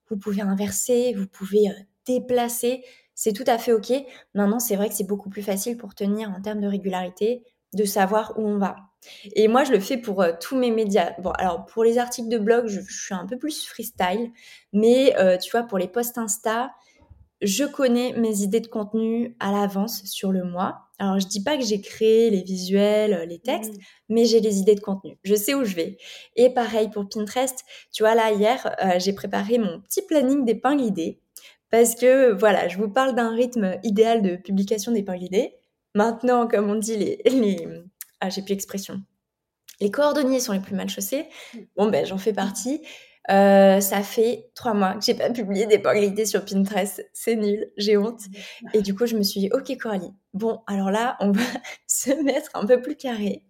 Vous 0.08 0.16
pouvez 0.16 0.42
inverser, 0.42 1.12
vous 1.14 1.26
pouvez 1.26 1.68
euh, 1.68 1.74
déplacer. 2.06 2.84
C'est 3.14 3.32
tout 3.32 3.44
à 3.46 3.58
fait 3.58 3.72
OK. 3.72 3.92
Maintenant, 4.34 4.60
c'est 4.60 4.76
vrai 4.76 4.88
que 4.88 4.94
c'est 4.94 5.06
beaucoup 5.06 5.28
plus 5.28 5.42
facile 5.42 5.76
pour 5.76 5.94
tenir 5.94 6.30
en 6.30 6.40
termes 6.40 6.60
de 6.60 6.68
régularité, 6.68 7.42
de 7.74 7.84
savoir 7.84 8.34
où 8.38 8.46
on 8.46 8.58
va. 8.58 8.76
Et 9.34 9.48
moi, 9.48 9.64
je 9.64 9.72
le 9.72 9.80
fais 9.80 9.96
pour 9.96 10.22
euh, 10.22 10.32
tous 10.40 10.56
mes 10.56 10.70
médias. 10.70 11.14
Bon, 11.18 11.30
alors 11.32 11.66
pour 11.66 11.82
les 11.82 11.98
articles 11.98 12.28
de 12.28 12.38
blog, 12.38 12.68
je, 12.68 12.80
suis 12.80 13.14
un 13.14 13.26
peu 13.26 13.38
plus 13.38 13.66
freestyle, 13.66 14.30
mais 14.72 15.14
tu 15.42 15.50
vois, 15.50 15.64
pour 15.64 15.78
les 15.78 15.88
posts 15.88 16.16
Insta, 16.18 16.70
je 17.42 17.64
connais 17.64 18.12
mes 18.14 18.40
idées 18.42 18.60
de 18.60 18.66
contenu 18.66 19.36
à 19.40 19.52
l'avance 19.52 20.04
sur 20.04 20.32
le 20.32 20.44
mois. 20.44 20.82
Alors, 20.98 21.20
je 21.20 21.26
dis 21.26 21.42
pas 21.42 21.58
que 21.58 21.64
j'ai 21.64 21.80
créé 21.82 22.30
les 22.30 22.42
visuels, 22.42 23.12
euh, 23.12 23.26
les 23.26 23.38
textes, 23.38 23.74
mmh. 23.74 23.80
mais 24.08 24.24
j'ai 24.24 24.40
les 24.40 24.58
idées 24.58 24.74
de 24.74 24.80
contenu. 24.80 25.18
Je 25.24 25.34
sais 25.34 25.54
où 25.54 25.62
je 25.62 25.74
vais. 25.74 25.98
Et 26.36 26.48
pareil 26.48 26.88
pour 26.88 27.06
Pinterest. 27.08 27.64
Tu 27.92 28.02
vois, 28.02 28.14
là, 28.14 28.32
hier, 28.32 28.74
euh, 28.82 28.98
j'ai 28.98 29.12
préparé 29.12 29.58
mon 29.58 29.80
petit 29.82 30.00
planning 30.02 30.46
d'épingles 30.46 30.82
idées. 30.82 31.20
Parce 31.70 31.94
que, 31.94 32.32
voilà, 32.32 32.68
je 32.68 32.78
vous 32.78 32.88
parle 32.88 33.14
d'un 33.14 33.34
rythme 33.34 33.78
idéal 33.82 34.22
de 34.22 34.36
publication 34.36 34.92
d'épingles 34.92 35.24
idées. 35.24 35.54
Maintenant, 35.94 36.48
comme 36.48 36.70
on 36.70 36.76
dit, 36.76 36.96
les, 36.96 37.20
les... 37.26 37.68
ah, 38.20 38.30
j'ai 38.30 38.40
plus 38.40 38.52
l'expression. 38.52 39.02
Les 39.80 39.90
coordonnées 39.90 40.40
sont 40.40 40.54
les 40.54 40.60
plus 40.60 40.74
mal 40.74 40.88
chaussés. 40.88 41.26
Mmh. 41.52 41.58
Bon, 41.76 41.90
ben, 41.90 42.06
j'en 42.06 42.16
fais 42.16 42.32
partie. 42.32 42.80
Euh, 43.30 43.80
ça 43.80 44.02
fait 44.02 44.50
trois 44.54 44.74
mois 44.74 44.94
que 44.94 45.04
j'ai 45.04 45.14
pas 45.14 45.30
publié 45.30 45.66
des 45.66 45.80
idées 46.04 46.26
sur 46.26 46.44
Pinterest. 46.44 47.08
C'est 47.12 47.36
nul, 47.36 47.70
j'ai 47.76 47.96
honte. 47.96 48.20
Et 48.72 48.82
du 48.82 48.94
coup, 48.94 49.06
je 49.06 49.16
me 49.16 49.22
suis 49.22 49.40
dit, 49.40 49.50
ok 49.52 49.76
Coralie, 49.78 50.12
bon, 50.32 50.60
alors 50.66 50.90
là, 50.90 51.16
on 51.20 51.32
va 51.32 51.42
se 51.86 52.10
mettre 52.22 52.50
un 52.54 52.66
peu 52.66 52.80
plus 52.80 52.96
carré. 52.96 53.44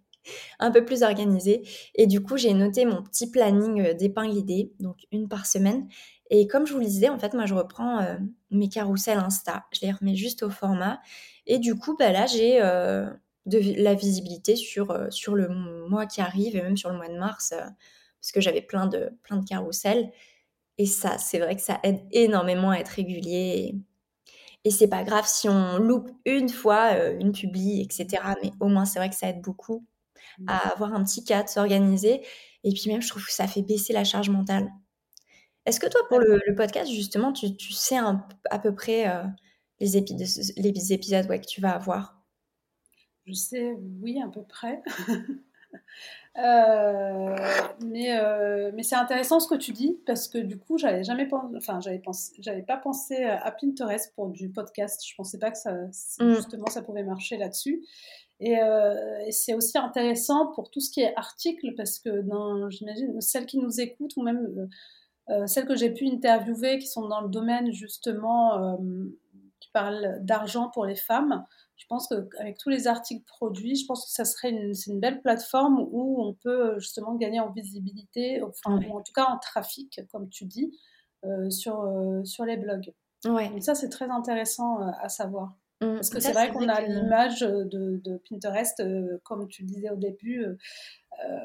un 0.59 0.71
peu 0.71 0.83
plus 0.83 1.03
organisé. 1.03 1.63
Et 1.95 2.07
du 2.07 2.21
coup, 2.21 2.37
j'ai 2.37 2.53
noté 2.53 2.85
mon 2.85 3.03
petit 3.03 3.29
planning 3.29 3.93
d'épingle 3.93 4.35
idées, 4.35 4.73
donc 4.79 4.97
une 5.11 5.27
par 5.29 5.45
semaine. 5.45 5.87
Et 6.29 6.47
comme 6.47 6.65
je 6.67 6.73
vous 6.73 6.79
le 6.79 6.85
disais, 6.85 7.09
en 7.09 7.19
fait, 7.19 7.33
moi, 7.33 7.45
je 7.45 7.53
reprends 7.53 8.05
mes 8.51 8.67
carousels 8.67 9.19
Insta. 9.19 9.65
Je 9.71 9.85
les 9.85 9.91
remets 9.93 10.15
juste 10.15 10.43
au 10.43 10.49
format. 10.49 10.99
Et 11.45 11.59
du 11.59 11.75
coup, 11.75 11.95
bah, 11.97 12.11
là, 12.11 12.25
j'ai 12.25 12.59
de 12.59 13.81
la 13.81 13.93
visibilité 13.93 14.57
sur, 14.57 15.07
sur 15.09 15.35
le 15.35 15.47
mois 15.87 16.05
qui 16.05 16.19
arrive 16.19 16.57
et 16.57 16.61
même 16.61 16.75
sur 16.75 16.89
le 16.89 16.97
mois 16.97 17.07
de 17.07 17.17
mars, 17.17 17.53
parce 18.27 18.33
que 18.33 18.41
j'avais 18.41 18.61
plein 18.61 18.87
de, 18.87 19.17
plein 19.23 19.37
de 19.37 19.45
carousels. 19.45 20.11
Et 20.77 20.85
ça, 20.85 21.17
c'est 21.17 21.39
vrai 21.39 21.55
que 21.55 21.61
ça 21.61 21.79
aide 21.83 22.01
énormément 22.11 22.71
à 22.71 22.77
être 22.77 22.89
régulier. 22.89 23.73
Et, 24.65 24.69
c'est 24.69 24.89
pas 24.89 25.03
grave 25.05 25.25
si 25.25 25.47
on 25.47 25.77
loupe 25.77 26.11
une 26.25 26.49
fois 26.49 26.97
une 27.13 27.31
publi, 27.31 27.79
etc. 27.79 28.21
Mais 28.43 28.51
au 28.59 28.67
moins, 28.67 28.83
c'est 28.83 28.99
vrai 28.99 29.09
que 29.09 29.15
ça 29.15 29.29
aide 29.29 29.39
beaucoup 29.39 29.85
à 30.45 30.55
mmh. 30.55 30.71
avoir 30.73 30.93
un 30.93 31.05
petit 31.05 31.23
cadre, 31.23 31.47
s'organiser. 31.47 32.21
Et 32.65 32.73
puis 32.73 32.91
même, 32.91 33.01
je 33.01 33.07
trouve 33.07 33.25
que 33.25 33.31
ça 33.31 33.47
fait 33.47 33.61
baisser 33.61 33.93
la 33.93 34.03
charge 34.03 34.29
mentale. 34.29 34.69
Est-ce 35.65 35.79
que 35.79 35.87
toi, 35.87 36.01
pour 36.09 36.19
le, 36.19 36.53
podcast, 36.53 36.91
justement, 36.91 37.31
tu, 37.31 37.47
sais 37.71 37.95
à 37.95 38.59
peu 38.59 38.75
près 38.75 39.05
les, 39.79 40.03
les, 40.57 40.93
épisodes 40.93 41.27
ouais, 41.29 41.39
que 41.39 41.47
tu 41.47 41.61
vas 41.61 41.71
avoir? 41.71 42.21
Je 43.25 43.33
sais, 43.33 43.77
oui, 44.01 44.21
à 44.21 44.27
peu 44.27 44.43
près. 44.43 44.81
Euh, 46.37 47.35
mais 47.83 48.15
euh, 48.19 48.71
mais 48.75 48.83
c'est 48.83 48.95
intéressant 48.95 49.39
ce 49.39 49.47
que 49.47 49.55
tu 49.55 49.71
dis 49.71 49.99
parce 50.05 50.27
que 50.27 50.37
du 50.37 50.59
coup 50.59 50.77
j'avais 50.77 51.03
jamais 51.03 51.25
pensé, 51.27 51.47
enfin 51.57 51.79
j'avais 51.79 51.97
pensé, 51.97 52.35
j'avais 52.39 52.61
pas 52.61 52.77
pensé 52.77 53.23
à 53.23 53.51
Pinterest 53.51 54.13
pour 54.15 54.29
du 54.29 54.49
podcast. 54.49 55.01
Je 55.03 55.15
pensais 55.15 55.39
pas 55.39 55.49
que 55.49 55.57
ça, 55.57 55.73
mmh. 55.73 56.35
justement 56.35 56.67
ça 56.67 56.83
pouvait 56.83 57.03
marcher 57.03 57.37
là-dessus. 57.37 57.83
Euh, 58.43 59.17
et, 59.25 59.31
c'est 59.31 59.55
aussi 59.55 59.79
intéressant 59.79 60.51
pour 60.53 60.69
tout 60.69 60.79
ce 60.79 60.91
qui 60.91 61.01
est 61.01 61.15
article 61.15 61.73
parce 61.75 61.97
que 61.97 62.21
dans, 62.21 62.69
j'imagine, 62.69 63.19
celles 63.19 63.47
qui 63.47 63.57
nous 63.57 63.81
écoutent 63.81 64.15
ou 64.15 64.21
même 64.21 64.69
celles 65.47 65.65
que 65.65 65.75
j'ai 65.75 65.89
pu 65.89 66.07
interviewer 66.07 66.77
qui 66.77 66.87
sont 66.87 67.07
dans 67.07 67.21
le 67.21 67.29
domaine 67.29 67.73
justement 67.73 68.77
qui 69.59 69.69
parlent 69.73 70.19
d'argent 70.21 70.69
pour 70.69 70.85
les 70.85 70.95
femmes, 70.95 71.45
je 71.77 71.85
pense 71.87 72.07
qu'avec 72.07 72.57
tous 72.57 72.69
les 72.69 72.87
articles 72.87 73.23
produits, 73.25 73.75
je 73.75 73.85
pense 73.85 74.05
que 74.05 74.11
ça 74.11 74.25
serait 74.25 74.49
une, 74.49 74.73
c'est 74.73 74.91
une 74.91 74.99
belle 74.99 75.21
plateforme 75.21 75.87
où 75.91 76.23
on 76.23 76.33
peut 76.33 76.73
euh, 76.73 76.79
justement 76.79 77.15
gagner 77.15 77.39
en 77.39 77.51
visibilité, 77.51 78.41
enfin, 78.41 78.81
ou 78.89 78.97
en 78.97 79.01
tout 79.01 79.13
cas 79.13 79.25
en 79.25 79.37
trafic, 79.37 80.01
comme 80.11 80.27
tu 80.29 80.45
dis, 80.45 80.75
euh, 81.23 81.49
sur, 81.51 81.81
euh, 81.81 82.23
sur 82.25 82.45
les 82.45 82.57
blogs. 82.57 82.93
Ouais. 83.25 83.51
Et 83.55 83.61
ça, 83.61 83.75
c'est 83.75 83.89
très 83.89 84.09
intéressant 84.09 84.79
à 84.79 85.07
savoir. 85.07 85.55
Mmh. 85.81 85.93
Parce 85.95 86.09
que 86.09 86.19
c'est 86.19 86.31
vrai 86.31 86.49
qu'on 86.49 86.67
a 86.67 86.81
l'image 86.81 87.41
de, 87.41 88.01
de, 88.03 88.21
Pinterest, 88.27 88.81
comme 89.23 89.47
tu 89.47 89.61
le 89.61 89.67
disais 89.67 89.91
au 89.91 89.95
début, 89.95 90.45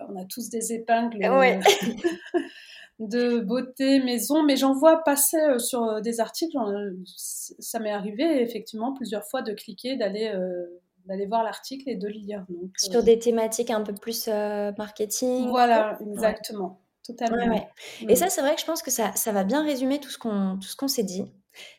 on 0.08 0.16
a 0.16 0.24
tous 0.24 0.48
des 0.48 0.72
épingles. 0.72 1.18
Ouais. 1.18 1.60
de 3.08 3.40
beauté 3.40 4.00
maison, 4.00 4.42
mais 4.42 4.56
j'en 4.56 4.74
vois 4.74 5.02
passer 5.02 5.38
euh, 5.38 5.58
sur 5.58 5.82
euh, 5.82 6.00
des 6.00 6.20
articles. 6.20 6.56
Ça 7.04 7.78
m'est 7.78 7.92
arrivé 7.92 8.42
effectivement 8.42 8.92
plusieurs 8.92 9.24
fois 9.24 9.42
de 9.42 9.52
cliquer, 9.52 9.96
d'aller 9.96 10.32
euh, 10.34 10.66
d'aller 11.06 11.26
voir 11.26 11.42
l'article 11.42 11.88
et 11.88 11.96
de 11.96 12.06
lire. 12.06 12.44
Donc, 12.48 12.70
sur 12.76 13.02
des 13.02 13.18
thématiques 13.18 13.70
un 13.70 13.82
peu 13.82 13.92
plus 13.92 14.28
marketing. 14.28 15.48
Voilà, 15.48 15.98
exactement. 16.00 16.80
Totalement. 17.04 17.68
Et 18.08 18.14
ça, 18.14 18.28
c'est 18.28 18.42
vrai 18.42 18.54
que 18.54 18.60
je 18.60 18.66
pense 18.66 18.80
que 18.80 18.92
ça, 18.92 19.10
ça 19.16 19.32
va 19.32 19.42
bien 19.42 19.64
résumer 19.64 19.98
tout 19.98 20.10
ce 20.10 20.18
qu'on 20.18 20.60
qu'on 20.78 20.86
s'est 20.86 21.02
dit. 21.02 21.24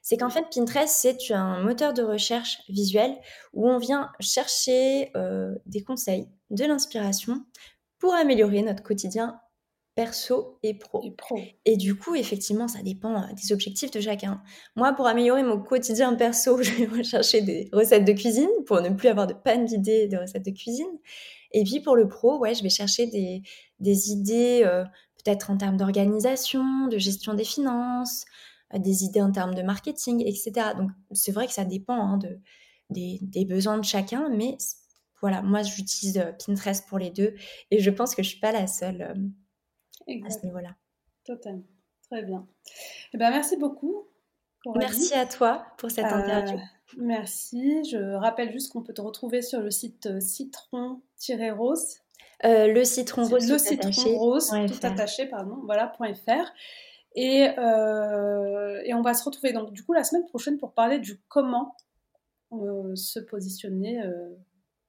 C'est 0.02 0.18
qu'en 0.18 0.30
fait, 0.30 0.46
Pinterest, 0.54 0.94
c'est 0.94 1.32
un 1.32 1.64
moteur 1.64 1.94
de 1.94 2.04
recherche 2.04 2.60
visuel 2.68 3.16
où 3.54 3.70
on 3.70 3.78
vient 3.78 4.12
chercher 4.20 5.14
des 5.66 5.82
conseils, 5.82 6.28
de 6.50 6.66
l'inspiration 6.66 7.46
pour 8.00 8.14
améliorer 8.14 8.62
notre 8.64 8.84
quotidien 8.84 9.40
perso 9.96 10.58
et 10.64 10.74
pro. 10.74 11.04
Et, 11.66 11.78
du 11.78 11.96
coup, 11.96 12.16
effectivement, 12.16 12.68
ça 12.68 12.82
dépend 12.82 13.16
euh, 13.16 13.34
des 13.34 13.54
objectifs 13.54 13.92
de 13.92 14.02
chacun. 14.02 14.42
Moi, 14.76 14.94
pour 14.94 15.08
améliorer 15.08 15.44
mon 15.44 15.60
quotidien 15.60 16.16
perso, 16.16 16.62
je 16.62 16.72
vais 16.72 16.86
rechercher 16.86 17.42
des 17.42 17.70
recettes 17.72 18.06
de 18.06 18.14
cuisine 18.14 18.50
pour 18.66 18.82
ne 18.82 18.90
plus 18.90 19.08
avoir 19.08 19.28
de 19.28 19.34
panne 19.34 19.66
d'idées 19.66 20.08
de 20.08 20.18
recettes 20.18 20.46
de 20.46 20.52
cuisine. 20.52 21.00
Et 21.52 21.64
puis 21.64 21.82
pour 21.82 21.96
le 21.96 22.08
pro, 22.08 22.40
ouais, 22.40 22.56
je 22.56 22.64
vais 22.64 22.70
chercher 22.70 23.06
des, 23.08 23.44
des 23.80 24.12
idées 24.12 24.64
euh, 24.66 24.84
peut-être 25.24 25.52
en 25.52 25.58
termes 25.58 25.78
d'organisation, 25.78 26.88
de 26.88 26.98
gestion 26.98 27.36
des 27.36 27.44
finances, 27.44 28.26
euh, 28.74 28.80
des 28.80 29.04
idées 29.04 29.22
en 29.22 29.32
termes 29.32 29.54
de 29.54 29.62
marketing, 29.62 30.24
etc. 30.26 30.72
Donc 30.76 30.90
c'est 31.12 31.32
vrai 31.32 31.46
que 31.46 31.54
ça 31.54 31.66
dépend 31.66 32.00
hein, 32.00 32.18
de, 32.18 32.40
des, 32.90 33.20
des, 33.22 33.46
besoins 33.46 33.78
de 33.78 33.86
chacun, 33.86 34.30
mais 34.30 34.58
voilà, 35.22 35.44
moi 35.44 35.62
j'utilise 35.62 36.26
Pinterest 36.44 36.88
pour 36.88 36.98
les 36.98 37.12
deux 37.12 37.36
et 37.70 37.80
je 37.80 37.90
pense 37.92 38.16
que 38.16 38.24
je 38.24 38.30
suis 38.30 38.40
pas 38.40 38.52
la 38.52 38.66
seule 38.66 39.16
à 40.08 40.30
ce 40.30 40.46
niveau-là. 40.46 40.76
Totalement. 41.24 41.64
Très 42.10 42.24
bien. 42.24 42.46
Eh 43.14 43.18
ben, 43.18 43.32
merci 43.32 43.58
beaucoup. 43.58 44.08
Merci 44.76 45.14
à 45.14 45.26
toi 45.26 45.66
pour 45.78 45.92
cette 45.92 46.06
euh, 46.06 46.16
interview. 46.16 46.60
Merci. 46.98 47.84
Je 47.90 48.16
rappelle 48.16 48.52
juste 48.52 48.72
qu'on 48.72 48.84
peut 48.84 48.94
te 48.94 49.02
retrouver 49.02 49.42
sur 49.42 49.60
le 49.60 49.72
site 49.72 50.06
euh, 50.06 50.20
citron-rose. 50.20 51.98
Euh, 52.46 52.68
le 52.68 52.84
citron 52.84 53.24
rose, 53.24 53.50
le 53.50 53.58
citron 53.58 54.18
rose, 54.18 54.50
tout 54.50 54.86
attaché, 54.86 55.26
pardon, 55.26 55.60
voilà, 55.66 55.94
.fr. 55.98 56.52
Et, 57.16 57.44
et, 57.46 58.94
on 58.94 59.02
va 59.02 59.14
se 59.14 59.24
retrouver 59.24 59.54
donc 59.54 59.72
du 59.72 59.84
coup 59.84 59.94
la 59.94 60.04
semaine 60.04 60.26
prochaine 60.26 60.58
pour 60.58 60.74
parler 60.74 61.00
du 61.00 61.22
comment 61.30 61.76
se 62.96 63.20
positionner 63.20 64.02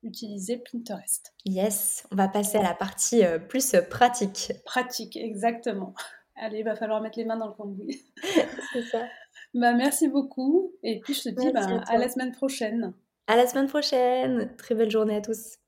utiliser 0.04 0.58
Pinterest. 0.58 1.34
Yes, 1.44 2.06
on 2.12 2.16
va 2.16 2.28
passer 2.28 2.58
à 2.58 2.62
la 2.62 2.74
partie 2.74 3.24
euh, 3.24 3.38
plus 3.38 3.74
pratique. 3.90 4.52
Pratique, 4.64 5.16
exactement. 5.16 5.94
Allez, 6.36 6.58
il 6.58 6.64
va 6.64 6.76
falloir 6.76 7.00
mettre 7.00 7.18
les 7.18 7.24
mains 7.24 7.36
dans 7.36 7.48
le 7.48 7.54
cambouis. 7.54 8.02
C'est 8.72 8.82
ça. 8.82 9.06
Bah, 9.54 9.72
merci 9.72 10.08
beaucoup. 10.08 10.72
Et 10.82 11.00
puis, 11.00 11.14
je 11.14 11.22
te 11.22 11.28
dis 11.28 11.50
bah, 11.52 11.82
à, 11.86 11.96
la 11.96 12.08
semaine 12.08 12.32
prochaine. 12.32 12.92
À 13.28 13.36
la 13.36 13.46
semaine 13.46 13.68
prochaine. 13.68 14.54
Très 14.56 14.74
belle 14.74 14.90
journée 14.90 15.16
à 15.16 15.20
tous. 15.20 15.58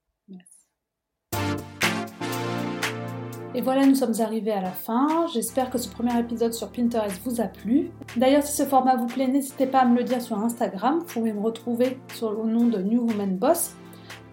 Et 3.57 3.63
voilà, 3.63 3.87
nous 3.87 3.95
sommes 3.95 4.21
arrivés 4.21 4.53
à 4.53 4.61
la 4.61 4.71
fin. 4.71 5.27
J'espère 5.33 5.71
que 5.71 5.79
ce 5.79 5.89
premier 5.89 6.19
épisode 6.21 6.53
sur 6.53 6.71
Pinterest 6.71 7.19
vous 7.25 7.41
a 7.41 7.47
plu. 7.47 7.91
D'ailleurs, 8.15 8.43
si 8.43 8.55
ce 8.55 8.65
format 8.65 8.97
vous 8.97 9.07
plaît, 9.07 9.29
n'hésitez 9.29 9.67
pas 9.67 9.79
à 9.79 9.85
me 9.87 9.97
le 9.97 10.05
dire 10.05 10.21
sur 10.21 10.39
Instagram. 10.39 10.99
Vous 10.99 11.07
pouvez 11.07 11.33
me 11.33 11.41
retrouver 11.41 11.97
sur, 12.13 12.39
au 12.39 12.45
nom 12.45 12.67
de 12.67 12.83
New 12.83 13.07
Woman 13.07 13.39
Boss. 13.39 13.75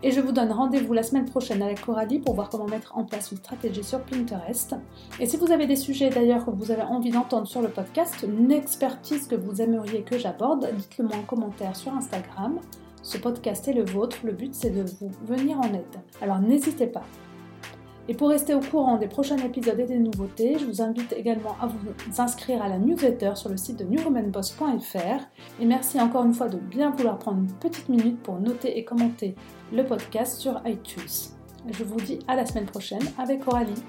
Et 0.05 0.11
je 0.11 0.19
vous 0.19 0.33
donne 0.33 0.51
rendez-vous 0.51 0.91
la 0.91 1.01
semaine 1.01 1.23
prochaine 1.23 1.61
avec 1.61 1.79
Coralie 1.79 2.19
pour 2.19 2.35
voir 2.35 2.49
comment 2.49 2.65
mettre 2.65 2.97
en 2.97 3.05
place 3.05 3.31
une 3.31 3.37
stratégie 3.37 3.85
sur 3.85 4.01
Pinterest. 4.01 4.75
Et 5.21 5.25
si 5.25 5.37
vous 5.37 5.49
avez 5.49 5.65
des 5.65 5.77
sujets 5.77 6.09
d'ailleurs 6.09 6.45
que 6.45 6.51
vous 6.51 6.71
avez 6.71 6.81
envie 6.81 7.09
d'entendre 7.09 7.47
sur 7.47 7.61
le 7.61 7.69
podcast, 7.69 8.25
une 8.27 8.51
expertise 8.51 9.27
que 9.27 9.35
vous 9.35 9.61
aimeriez 9.61 10.01
que 10.01 10.17
j'aborde, 10.17 10.69
dites-le 10.75 11.05
moi 11.05 11.15
en 11.15 11.23
commentaire 11.23 11.73
sur 11.77 11.93
Instagram. 11.93 12.59
Ce 13.01 13.17
podcast 13.17 13.65
est 13.69 13.73
le 13.73 13.85
vôtre, 13.85 14.17
le 14.25 14.33
but 14.33 14.53
c'est 14.53 14.71
de 14.71 14.83
vous 14.83 15.09
venir 15.25 15.57
en 15.59 15.73
aide. 15.73 16.01
Alors 16.21 16.39
n'hésitez 16.39 16.87
pas. 16.87 17.03
Et 18.09 18.13
pour 18.13 18.29
rester 18.29 18.53
au 18.53 18.59
courant 18.59 18.97
des 18.97 19.07
prochains 19.07 19.37
épisodes 19.37 19.79
et 19.79 19.85
des 19.85 19.97
nouveautés, 19.97 20.57
je 20.59 20.65
vous 20.65 20.81
invite 20.81 21.13
également 21.13 21.55
à 21.61 21.67
vous 21.67 21.77
inscrire 22.21 22.61
à 22.61 22.67
la 22.67 22.77
newsletter 22.77 23.31
sur 23.35 23.49
le 23.49 23.55
site 23.55 23.77
de 23.77 23.85
newromanboss.fr. 23.85 25.23
Et 25.61 25.65
merci 25.65 26.01
encore 26.01 26.25
une 26.25 26.33
fois 26.33 26.49
de 26.49 26.57
bien 26.57 26.91
vouloir 26.91 27.17
prendre 27.17 27.39
une 27.39 27.53
petite 27.53 27.87
minute 27.87 28.21
pour 28.21 28.39
noter 28.39 28.77
et 28.77 28.83
commenter 28.83 29.35
le 29.71 29.85
podcast 29.85 30.37
sur 30.37 30.61
iTunes. 30.65 31.31
Je 31.71 31.83
vous 31.85 31.99
dis 32.01 32.19
à 32.27 32.35
la 32.35 32.45
semaine 32.45 32.65
prochaine 32.65 33.03
avec 33.17 33.45
Coralie. 33.45 33.81